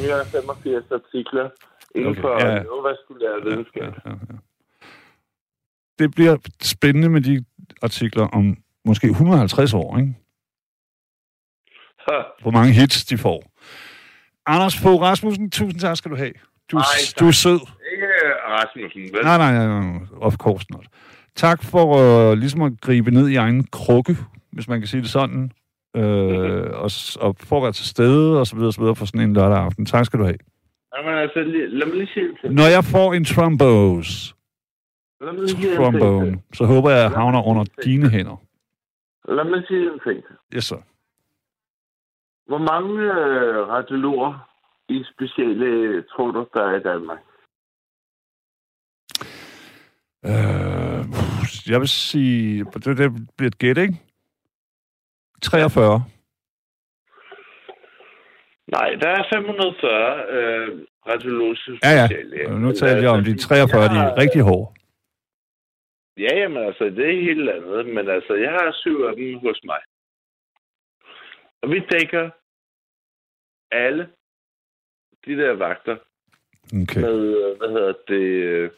[0.02, 1.46] 985 artikler
[1.94, 2.52] inden Okay, for ja, ja.
[2.52, 3.82] okay, Neurovaskulær videnskab.
[3.82, 4.36] Ja, ja, ja.
[5.98, 7.44] Det bliver spændende med de
[7.82, 10.14] artikler om måske 150 år, ikke?
[12.42, 13.50] Hvor mange hits de får.
[14.46, 16.32] Anders Fogh Rasmussen, tusind tak skal du have.
[16.72, 17.20] Du, Ej, tak.
[17.20, 17.60] du er sød.
[17.92, 18.06] Ikke
[18.48, 19.24] Rasmussen, vel?
[19.24, 20.86] Nej, nej, nej, nej, of course not.
[21.36, 21.84] Tak for
[22.30, 24.16] uh, ligesom at gribe ned i egen krukke,
[24.52, 25.52] hvis man kan sige det sådan.
[25.96, 28.94] Øh, og, s- og for at være til stede, og så videre, og så videre
[28.96, 29.86] for sådan en lørdag aften.
[29.86, 30.38] Tak skal du have.
[30.96, 31.38] Jamen altså,
[31.68, 32.26] lad mig lige sige.
[32.54, 34.34] Når jeg får en trombose,
[35.24, 35.76] Lad mig en ting.
[35.76, 38.36] trombone, så håber jeg, at jeg havner under dine hænder.
[39.28, 40.24] Lad mig sige en ting.
[40.56, 40.76] Yes, sir.
[42.46, 44.48] Hvor mange øh, radiologer
[44.88, 47.18] i specielle tror du, der er i Danmark?
[50.26, 51.04] Øh,
[51.70, 53.94] jeg vil sige, det, det bliver et gæt, ikke?
[55.42, 56.04] 43.
[58.72, 60.68] Nej, der er 540 øh,
[61.08, 62.06] radiologiske Ja, ja.
[62.06, 62.58] speciallæger.
[62.58, 64.83] Nu taler jeg om de 43, de jeg er rigtig hårde.
[66.16, 67.86] Ja, jamen altså, det er helt andet.
[67.86, 69.80] Men altså, jeg har syv af dem hos mig.
[71.62, 72.30] Og vi dækker
[73.70, 74.08] alle
[75.26, 75.96] de der vagter
[76.82, 77.00] Okay.
[77.00, 78.70] med, øh, hvad hedder det, øh,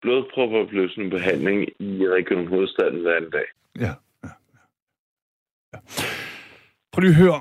[0.00, 3.44] blodpropperopløsende behandling i Region Hovedstaden hver en dag.
[3.76, 3.92] Ja.
[4.24, 4.28] ja,
[5.72, 5.78] ja.
[6.92, 7.40] Prøv lige at høre.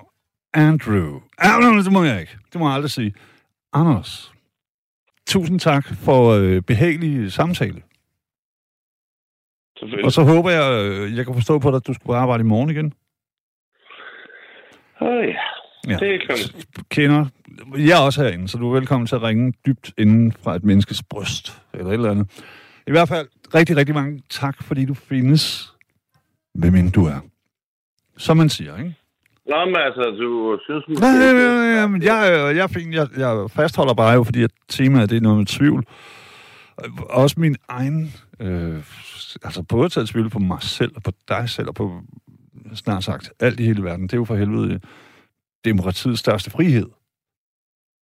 [0.53, 1.19] Andrew.
[1.37, 2.37] Ah, nej, det må jeg ikke.
[2.53, 3.13] Det må jeg aldrig sige.
[3.73, 4.33] Anders.
[5.27, 7.81] Tusind tak for øh, behagelig samtale.
[10.03, 12.41] Og så håber jeg, øh, jeg kan forstå på dig, at du skal på arbejde
[12.41, 12.93] i morgen igen.
[15.01, 15.35] Åh ja,
[15.91, 15.97] Ja.
[15.97, 16.61] det klokken.
[16.89, 17.25] Kender.
[17.77, 20.63] Jeg er også herinde, så du er velkommen til at ringe dybt inden fra et
[20.63, 22.43] menneskes bryst, eller et eller andet.
[22.87, 25.73] I hvert fald rigtig, rigtig mange tak, fordi du findes,
[26.53, 27.19] hvem end du er.
[28.17, 28.95] Som man siger, ikke?
[29.49, 30.83] Nå, men altså, du synes...
[30.87, 34.51] måske- Nej, nej, nej, nej, jeg, er- jeg, jeg, jeg fastholder bare jo, fordi at
[34.69, 35.85] temaet det er noget med tvivl.
[36.77, 37.99] Og Også min egen,
[38.39, 38.77] øh,
[39.43, 42.01] altså både taget tvivl på mig selv, og på dig selv, og på
[42.75, 44.03] snart sagt alt i hele verden.
[44.03, 44.79] Det er jo for helvede
[45.65, 46.89] demokratiets største frihed.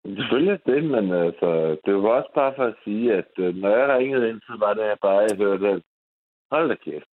[0.06, 1.50] Selvfølgelig det, men altså,
[1.84, 4.74] det var også bare for at sige, at øh, når jeg ringede ind, så var
[4.74, 5.82] det jeg bare, jeg hørte, at
[6.52, 7.10] hold da kæft.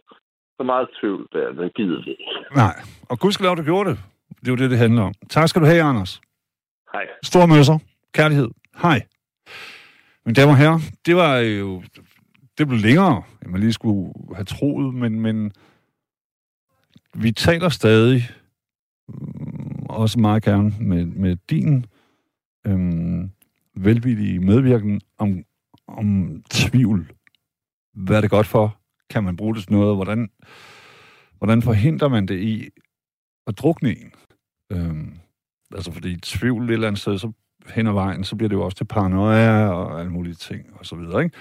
[0.57, 2.15] Så meget tvivl der, det gider vi.
[2.55, 2.75] Nej,
[3.09, 3.99] og gudskelov, du gjorde det.
[4.39, 5.13] Det er jo det, det handler om.
[5.29, 6.21] Tak skal du have, Anders.
[6.93, 7.05] Hej.
[7.23, 7.77] Store møsser.
[8.13, 8.49] Kærlighed.
[8.81, 8.99] Hej.
[10.31, 11.83] Mine damer og herrer, det var jo...
[12.57, 15.51] Det blev længere, end man lige skulle have troet, men, men
[17.13, 18.29] vi taler stadig
[19.07, 21.85] mm, også meget gerne med, med din
[22.67, 23.31] øhm,
[23.75, 25.43] velvillige medvirken om,
[25.87, 27.11] om tvivl.
[27.93, 28.77] Hvad er det godt for?
[29.09, 29.95] Kan man bruge det til noget?
[29.95, 30.29] Hvordan,
[31.37, 32.69] hvordan forhindrer man det i
[33.47, 34.13] at drukne en?
[34.71, 35.17] Øhm,
[35.75, 37.31] altså fordi tvivl et eller andet sted, så
[37.69, 40.85] hen ad vejen, så bliver det jo også til paranoia og alle mulige ting og
[40.85, 41.37] så videre, ikke?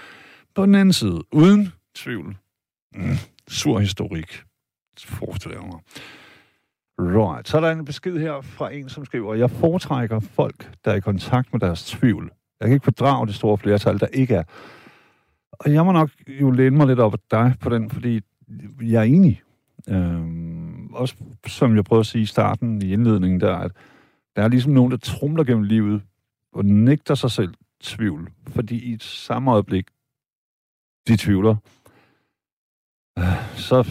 [0.54, 2.36] På den anden side, uden tvivl,
[2.94, 3.16] mm,
[3.48, 4.42] sur historik,
[4.98, 5.80] forestiller jeg mig.
[6.98, 7.48] Right.
[7.48, 10.94] Så er der en besked her fra en, som skriver, jeg foretrækker folk, der er
[10.94, 12.30] i kontakt med deres tvivl.
[12.60, 14.42] Jeg kan ikke fordrage det store flertal, der ikke er.
[15.52, 18.20] Og jeg må nok jo læne mig lidt op af dig på den, fordi
[18.82, 19.42] jeg er enig.
[19.88, 21.14] Øhm, også
[21.46, 23.72] som jeg prøvede at sige i starten, i indledningen der, at
[24.36, 26.02] der er ligesom nogen, der trumler gennem livet
[26.52, 29.86] og nægter sig selv tvivl, fordi i et samme øjeblik,
[31.08, 31.56] de tvivler,
[33.18, 33.88] øh, så,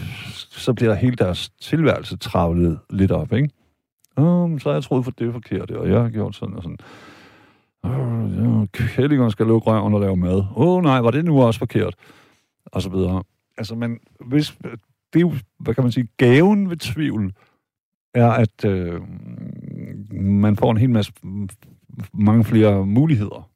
[0.50, 3.50] så bliver hele deres tilværelse travlet lidt op, ikke?
[4.16, 6.62] Oh, så har jeg troet for det er forkert, og jeg har gjort sådan og
[6.62, 6.78] sådan.
[7.82, 10.38] Oh, kællingerne skal lukke røven og lave mad.
[10.38, 11.94] Åh oh, nej, var det nu også forkert?
[12.66, 13.22] Og så videre.
[13.56, 14.58] Altså, men hvis,
[15.12, 17.32] det er jo, hvad kan man sige, gaven ved tvivl,
[18.14, 19.00] er, at øh,
[20.20, 21.12] man får en hel masse,
[22.12, 23.50] mange flere muligheder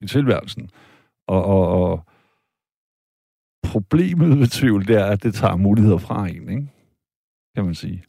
[0.00, 0.70] i tilværelsen.
[1.26, 2.04] Og, og, og
[3.64, 6.68] problemet ved tvivl, det er, at det tager muligheder fra en, ikke?
[7.54, 8.04] kan man sige.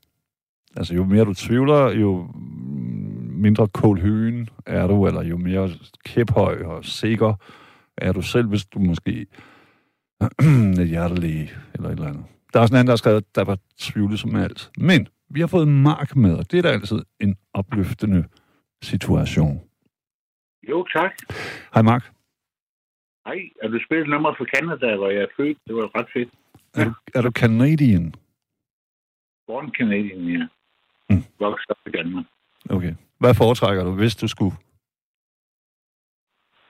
[0.78, 2.30] Altså, jo mere du tvivler, jo
[3.30, 5.70] mindre kålhøen er du, eller jo mere
[6.06, 7.34] kæphøj og sikker
[7.98, 9.28] er du selv, hvis du måske
[10.80, 12.26] er hjertelæge eller et eller andet.
[12.54, 14.72] Der er sådan en anden, der har skrevet, der var tvivlet som alt.
[14.78, 18.24] Men vi har fået Mark med, og det er da altid en opløftende
[18.84, 19.62] situation.
[20.70, 21.14] Jo, tak.
[21.74, 22.04] Hej Mark.
[23.26, 25.58] Hej, er du spillet nummer for Canada, hvor jeg er født?
[25.68, 26.30] Det var ret fedt.
[26.76, 26.82] Ja.
[26.82, 28.14] Er, du, er du Canadian?
[29.48, 30.48] Born Canadian, ja.
[31.10, 31.24] Mm.
[31.40, 32.26] Vokset op i Danmark.
[32.70, 32.94] Okay.
[33.18, 34.56] Hvad foretrækker du, hvis du skulle?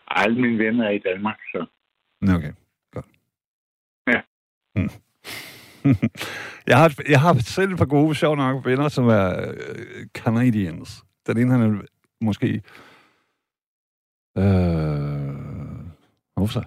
[0.08, 1.66] Alle mine venner er i Danmark, så...
[2.36, 2.54] Okay,
[2.92, 3.06] godt.
[4.08, 4.22] Ja.
[4.76, 4.90] Mm.
[6.72, 11.06] jeg, har, jeg har selv et par gode, sjov nok venner, som er øh, Canadians.
[11.28, 11.82] Den ene, han er
[12.22, 12.62] måske...
[14.38, 15.16] Øh,
[16.36, 16.64] hvorfor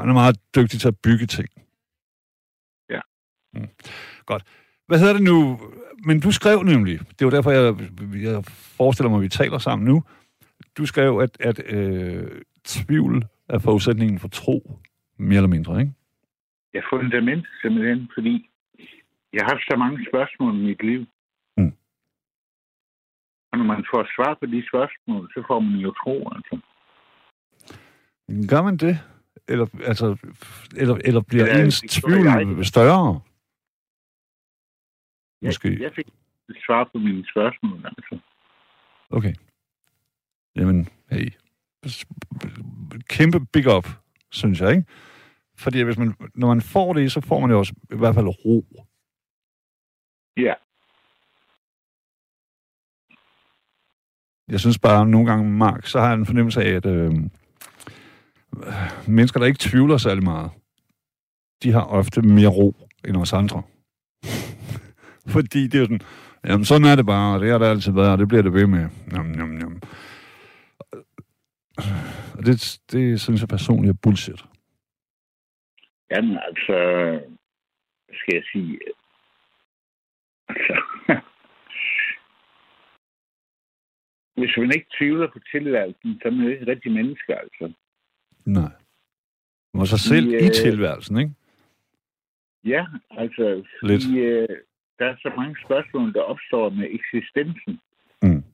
[0.00, 1.48] Han er meget dygtig til at bygge ting.
[2.90, 3.00] Ja.
[3.54, 3.68] Mm.
[4.26, 4.42] Godt.
[4.86, 5.60] Hvad hedder det nu?
[6.06, 7.74] Men du skrev nemlig, det var derfor, jeg,
[8.22, 8.44] jeg
[8.76, 10.04] forestiller mig, at vi taler sammen nu.
[10.78, 12.28] Du skrev, at, at øh,
[12.64, 14.78] tvivl er forudsætningen for tro,
[15.18, 15.92] mere eller mindre, ikke?
[16.74, 18.50] Jeg har fundament simpelthen, fordi
[19.32, 21.06] jeg har haft så mange spørgsmål i mit liv.
[23.52, 26.54] Og når man får svar på de spørgsmål, så får man jo tro, altså.
[28.50, 28.98] Gør man det?
[29.48, 30.06] Eller, altså,
[30.76, 32.66] eller, eller bliver Ja, ens tvivl jeg.
[32.66, 33.20] større?
[35.42, 35.82] Jeg, Måske.
[35.82, 36.06] jeg fik
[36.48, 38.18] et svar på mine spørgsmål, altså.
[39.10, 39.34] Okay.
[40.56, 41.30] Jamen, hey.
[43.08, 43.86] Kæmpe big up,
[44.30, 44.84] synes jeg, ikke?
[45.58, 48.26] Fordi hvis man, når man får det, så får man jo også i hvert fald
[48.26, 48.86] ro.
[50.36, 50.54] Ja,
[54.52, 57.12] Jeg synes bare, nogle gange, Mark, så har jeg en fornemmelse af, at øh,
[59.08, 60.50] mennesker, der ikke tvivler særlig meget,
[61.62, 62.76] de har ofte mere ro
[63.08, 63.62] end os andre.
[65.34, 66.00] Fordi det er sådan,
[66.44, 68.54] jamen sådan er det bare, og det har det altid været, og det bliver det
[68.54, 68.88] ved med.
[69.12, 69.82] Jamen, jamen, jamen.
[72.36, 74.44] Og det, det synes jeg personligt er bullshit.
[76.10, 76.76] Jamen, altså,
[78.12, 78.78] skal jeg sige?
[80.48, 80.74] Altså,
[84.36, 87.72] hvis man ikke tvivler på tilværelsen, så er man jo ikke rigtig menneske, altså.
[88.44, 88.72] Nej.
[89.74, 91.32] Man sig selv Vi, i øh, tilværelsen, ikke?
[92.64, 94.02] Ja, altså, Lidt.
[94.04, 94.48] fordi, øh,
[94.98, 97.80] der er så mange spørgsmål, der opstår med eksistensen.
[98.22, 98.44] Mm.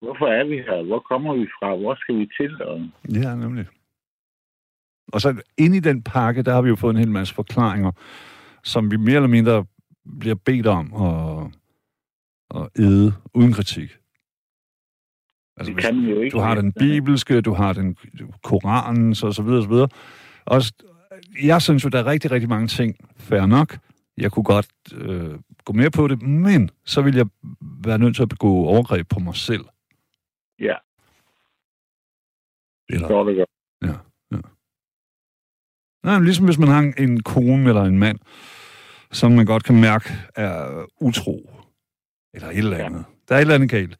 [0.00, 0.82] Hvorfor er vi her?
[0.82, 1.76] Hvor kommer vi fra?
[1.76, 2.62] Hvor skal vi til?
[2.62, 2.80] Og,
[3.22, 3.66] Ja, nemlig.
[5.12, 7.92] Og så inde i den pakke, der har vi jo fået en hel masse forklaringer,
[8.64, 9.66] som vi mere eller mindre
[10.20, 11.57] bliver bedt om at,
[12.54, 13.98] at æde uden kritik.
[15.56, 16.34] Altså, det kan man jo ikke.
[16.34, 17.96] du har den bibelske, du har den
[18.42, 19.88] Koranen, så, så videre, så videre.
[20.44, 20.62] Og
[21.42, 23.78] jeg synes jo, der er rigtig, rigtig mange ting, fair nok.
[24.16, 27.26] Jeg kunne godt øh, gå med på det, men så vil jeg
[27.84, 29.64] være nødt til at begå overgreb på mig selv.
[30.60, 30.74] Ja,
[32.88, 33.28] Eller det godt.
[36.04, 38.18] Nej, men ligesom hvis man har en- en kone eller en mand,
[39.12, 41.50] som man godt kan mærke er utro.
[42.34, 42.84] Eller et eller Ja.
[42.84, 43.04] andet.
[43.28, 43.98] Der er et eller andet galt.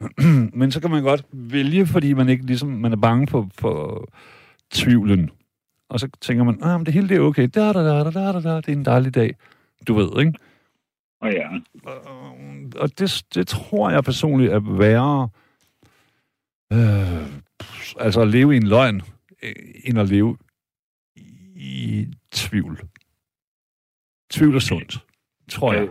[0.58, 4.08] men så kan man godt vælge, fordi man ikke ligesom, man er bange for, for
[4.70, 5.30] tvivlen.
[5.88, 7.48] Og så tænker man, ah, men det hele det er okay.
[7.54, 9.34] Da, da, da, da, da, da, det er en dejlig dag.
[9.88, 10.32] Du ved, ikke?
[11.20, 11.48] Og ja,
[11.84, 12.06] Og-
[12.76, 15.28] Og det, det tror jeg personligt er værre,
[16.72, 17.26] øh,
[18.00, 19.00] altså at leve i en løgn,
[19.42, 19.52] øh,
[19.84, 20.36] end at leve
[21.56, 22.80] i tvivl.
[24.30, 24.98] Tvivl er sundt,
[25.50, 25.88] tror jeg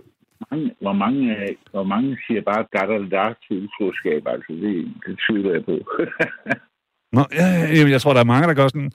[0.52, 2.66] mange, hvor, mange, øh, hvor mange siger bare
[3.12, 5.76] da til utroskab, altså det, det tvivler jeg på.
[7.16, 8.92] Nå, ja, ja, ja, jeg tror, der er mange, der gør sådan,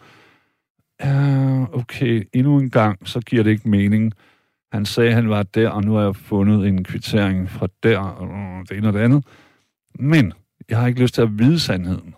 [1.04, 4.12] uh, okay, endnu en gang, så giver det ikke mening.
[4.72, 8.68] Han sagde, han var der, og nu har jeg fundet en kvittering fra der, og
[8.68, 9.24] det ene og det andet.
[9.98, 10.32] Men
[10.68, 12.14] jeg har ikke lyst til at vide sandheden.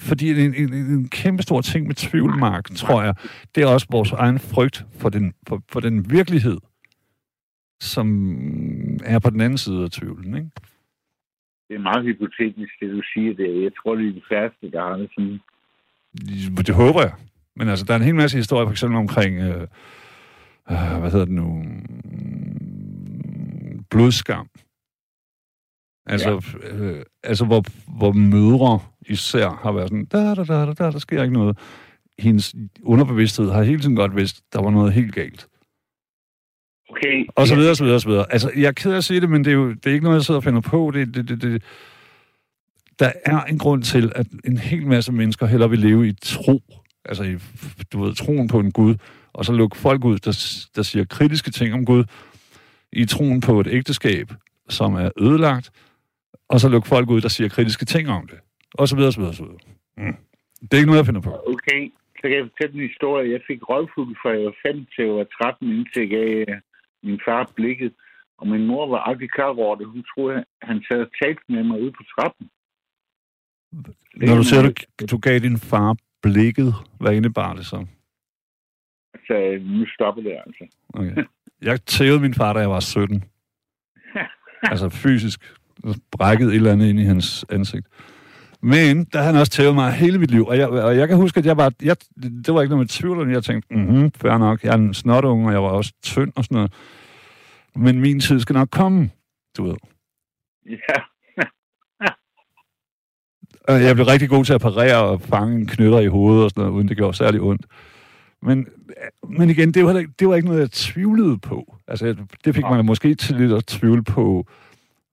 [0.00, 3.14] Fordi en, en, en kæmpe stor ting med tvivl, Mark, tror jeg,
[3.54, 6.56] det er også vores egen frygt for den, for, for den virkelighed,
[7.82, 8.06] som
[9.04, 10.50] er på den anden side af tvivlen, ikke?
[11.68, 13.62] Det er meget hypotetisk, det du siger der.
[13.62, 15.40] Jeg tror, det er de færreste, der har det sådan.
[16.66, 17.12] Det håber jeg.
[17.56, 19.66] Men altså, der er en hel masse historier, for eksempel omkring, øh,
[20.70, 21.64] øh, hvad hedder det nu,
[23.90, 24.48] blodskam.
[26.06, 26.30] Altså,
[26.62, 26.76] ja.
[26.76, 27.62] øh, altså hvor,
[27.98, 31.58] hvor mødre især har været sådan, der, der, der, der, der, der sker ikke noget.
[32.18, 35.48] Hendes underbevidsthed har hele tiden godt vidst, der var noget helt galt.
[36.92, 37.26] Okay.
[37.34, 38.32] Og så videre, så videre, så videre.
[38.32, 40.04] Altså, jeg er ked af at sige det, men det er jo det er ikke
[40.04, 40.90] noget, jeg sidder og finder på.
[40.94, 41.62] Det, det, det, det,
[42.98, 46.60] der er en grund til, at en hel masse mennesker hellere vil leve i tro.
[47.04, 47.36] Altså, i,
[47.92, 48.94] du ved, troen på en Gud.
[49.32, 52.04] Og så lukke folk ud, der, der siger kritiske ting om Gud.
[52.92, 54.26] I troen på et ægteskab,
[54.68, 55.70] som er ødelagt.
[56.48, 58.38] Og så lukke folk ud, der siger kritiske ting om det.
[58.74, 59.58] Og så videre, så videre, så videre.
[59.96, 60.16] Mm.
[60.62, 61.30] Det er ikke noget, jeg finder på.
[61.46, 61.80] Okay,
[62.16, 63.32] så kan jeg fortælle en historie.
[63.32, 66.60] Jeg fik røvfuld fra jeg var 5 til jeg var 13, indtil jeg gav øh,
[67.02, 67.92] min far blikket.
[68.38, 69.86] Og min mor var aldrig klar over det.
[69.86, 72.50] Hun troede, han sad og talte med mig ude på trappen.
[74.16, 74.72] Når du siger, du,
[75.10, 77.86] du gav din far blikket, hvad indebar det så?
[79.26, 80.76] Så nu stopper det altså.
[80.94, 81.24] Okay.
[81.62, 83.24] Jeg tævede min far, da jeg var 17.
[84.72, 85.54] altså fysisk.
[86.10, 87.86] Brækket et eller andet ind i hans ansigt.
[88.62, 90.46] Men der har han også tævet mig hele mit liv.
[90.46, 91.72] Og jeg, og jeg kan huske, at jeg var...
[91.82, 94.64] Jeg, det var ikke noget med tvivl, jeg tænkte, mhm, fair nok.
[94.64, 96.72] Jeg er en snotunge, og jeg var også tynd og sådan noget.
[97.76, 99.10] Men min tid skal nok komme,
[99.56, 99.76] du ved.
[100.66, 101.02] Ja.
[103.86, 106.60] Jeg blev rigtig god til at parere og fange en knytter i hovedet og sådan
[106.60, 107.66] noget, uden det gjorde særlig ondt.
[108.42, 108.66] Men,
[109.28, 111.76] men igen, det var, det var ikke noget, jeg tvivlede på.
[111.88, 114.46] Altså, det fik mig måske til lidt at tvivle på,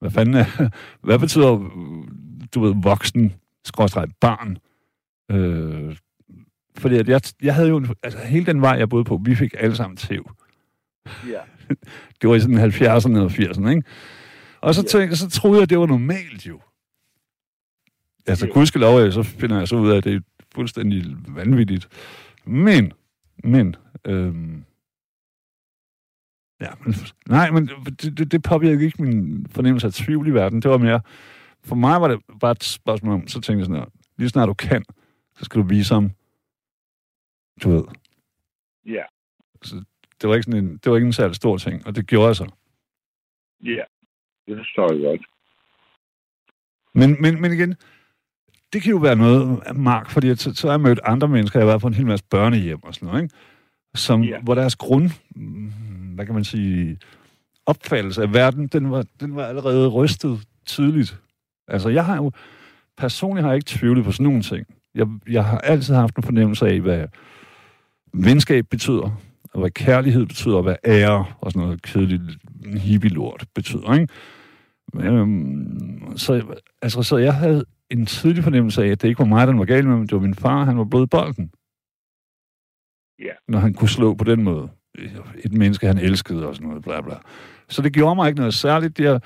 [0.00, 0.68] hvad fanden er,
[1.06, 1.70] hvad betyder,
[2.54, 3.34] du ved, voksen,
[3.64, 4.58] skråstrej, barn?
[5.30, 5.96] Øh,
[6.78, 9.54] fordi at jeg, jeg havde jo, altså hele den vej, jeg boede på, vi fik
[9.58, 10.30] alle sammen tæv.
[11.28, 11.40] Ja.
[12.22, 13.82] Det var i sådan 70'erne og 80'erne, ikke?
[14.60, 16.60] Og så, tænkte, så troede jeg, det var normalt jo.
[18.26, 18.52] Altså, Jo.
[18.52, 20.20] gudskelov, så finder jeg så ud af, at det er
[20.54, 21.88] fuldstændig vanvittigt.
[22.44, 22.92] Men,
[23.44, 24.64] men, øhm,
[26.60, 26.94] ja, men,
[27.28, 27.70] nej, men
[28.02, 30.62] det, det, det påvirkede ikke min fornemmelse af tvivl i verden.
[30.62, 31.00] Det var mere,
[31.64, 33.86] for mig var det bare et spørgsmål om, så tænkte jeg sådan her,
[34.16, 34.84] lige snart du kan,
[35.38, 36.10] så skal du vise ham,
[37.62, 37.84] du ved.
[38.86, 39.02] Ja.
[39.62, 39.84] Så
[40.20, 42.26] det var ikke sådan en, det var ikke en særlig stor ting, og det gjorde
[42.26, 42.46] jeg så.
[43.64, 43.82] Ja.
[44.46, 45.20] Det forstår jeg godt.
[46.94, 47.74] Men, men, men igen,
[48.72, 51.64] det kan jo være noget, Mark, fordi så, så har jeg mødt andre mennesker, jeg
[51.66, 53.34] har været på en hel masse børnehjem og sådan noget, ikke?
[53.94, 54.40] Som, Ja.
[54.40, 55.10] hvor deres grund,
[56.14, 56.98] hvad kan man sige,
[57.66, 61.20] opfattelse af verden, den var, den var allerede rystet tydeligt.
[61.70, 62.30] Altså, jeg har jo,
[62.96, 64.66] personligt har jeg ikke tvivlet på sådan nogle ting.
[64.94, 67.06] Jeg, jeg har altid haft en fornemmelse af, hvad
[68.14, 69.20] venskab betyder,
[69.52, 72.22] og hvad kærlighed betyder, og hvad ære og sådan noget kedeligt
[72.76, 74.08] hippie-lort betyder, ikke?
[74.94, 79.46] Øhm, så, altså, så jeg havde en tidlig fornemmelse af, at det ikke var mig,
[79.46, 81.50] der var galt med, men det var min far, han var blevet bolden.
[83.18, 83.32] Ja.
[83.48, 84.68] Når han kunne slå på den måde.
[85.44, 87.14] Et menneske, han elskede og sådan noget, bla bla.
[87.68, 88.98] Så det gjorde mig ikke noget særligt.
[88.98, 89.22] Det,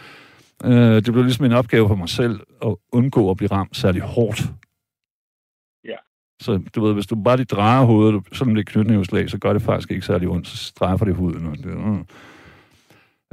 [0.65, 4.03] øh, det blev ligesom en opgave for mig selv at undgå at blive ramt særlig
[4.03, 4.43] hårdt.
[5.85, 5.97] Ja.
[6.41, 9.53] Så du ved, hvis du bare lige drejer hovedet, selvom det er knytnæveslag, så gør
[9.53, 10.49] det faktisk ikke særlig ondt.
[10.49, 11.47] Så straffer det huden.
[11.47, 11.99] Og det, øh.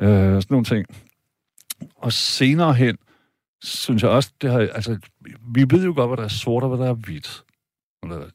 [0.02, 0.86] Øh, sådan nogle ting.
[1.96, 2.98] Og senere hen,
[3.64, 4.98] synes jeg også, det har, altså,
[5.56, 7.44] vi ved jo godt, hvad der er sort og hvad der er hvidt.
[8.02, 8.30] Og der er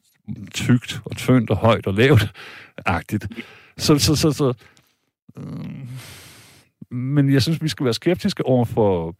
[0.53, 2.33] tykt og tyndt og højt og lavt
[2.85, 3.27] agtigt.
[3.77, 4.53] Så, så, så, så
[5.37, 5.87] øh,
[6.91, 9.15] men jeg synes, vi skal være skeptiske over for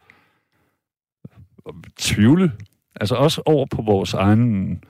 [1.96, 2.52] tvivle.
[3.00, 4.82] Altså også over på vores egen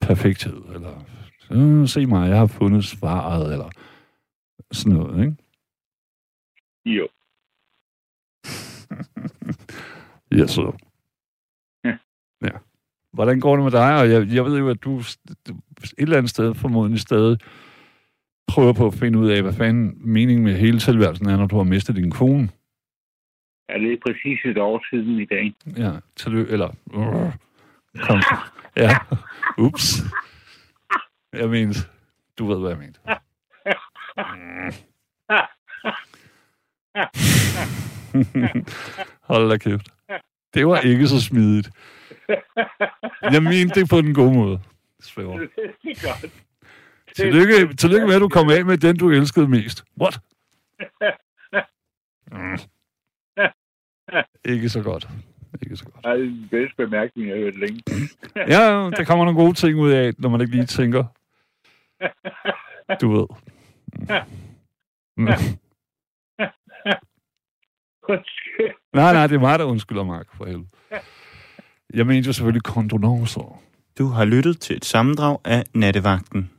[0.00, 0.62] perfekthed.
[0.74, 1.04] Eller,
[1.50, 3.70] øh, se mig, jeg har fundet svaret, eller
[4.72, 5.36] sådan noget, ikke?
[6.86, 7.08] Jo.
[10.32, 10.72] Ja, så.
[11.84, 11.98] Ja.
[12.42, 12.50] Ja.
[13.12, 14.00] Hvordan går det med dig?
[14.00, 15.02] Og jeg, jeg ved jo, at du
[15.48, 17.38] du et eller andet sted formodentlig stadig
[18.48, 21.56] prøver på at finde ud af, hvad fanden meningen med hele tilværelsen er, når du
[21.56, 22.48] har mistet din kone.
[23.68, 25.54] Er det præcis et år siden i dag?
[25.76, 26.68] Ja, tillykke, eller...
[26.86, 27.32] Uh,
[28.00, 28.22] kom.
[28.76, 28.96] Ja,
[29.58, 30.02] ups.
[31.32, 31.74] Jeg mener,
[32.38, 33.00] du ved, hvad jeg mente.
[39.20, 39.88] Hold da kæft.
[40.54, 41.70] Det var ikke så smidigt.
[43.22, 44.60] Jeg mente det på den gode måde.
[45.00, 45.38] Svæver.
[45.38, 45.48] det
[45.84, 46.43] er godt.
[47.16, 49.84] Tillykke, tillykke med, at du kom af med den, du elskede mest.
[50.00, 50.20] What?
[52.32, 52.58] Mm.
[54.52, 55.08] Ikke så godt.
[55.62, 56.04] Ikke så godt.
[56.04, 57.82] Det er den bedste bemærkning, jeg har hørt længe.
[58.54, 61.04] Ja, der kommer nogle gode ting ud af, når man ikke lige tænker.
[63.00, 63.26] Du ved.
[65.16, 65.24] Mm.
[68.92, 70.66] Nej, nej, det er mig, der undskylder, Mark, for helvede.
[71.94, 73.62] Jeg mente jo selvfølgelig kondolencer.
[73.98, 76.50] Du har lyttet til et sammendrag af Nattevagten.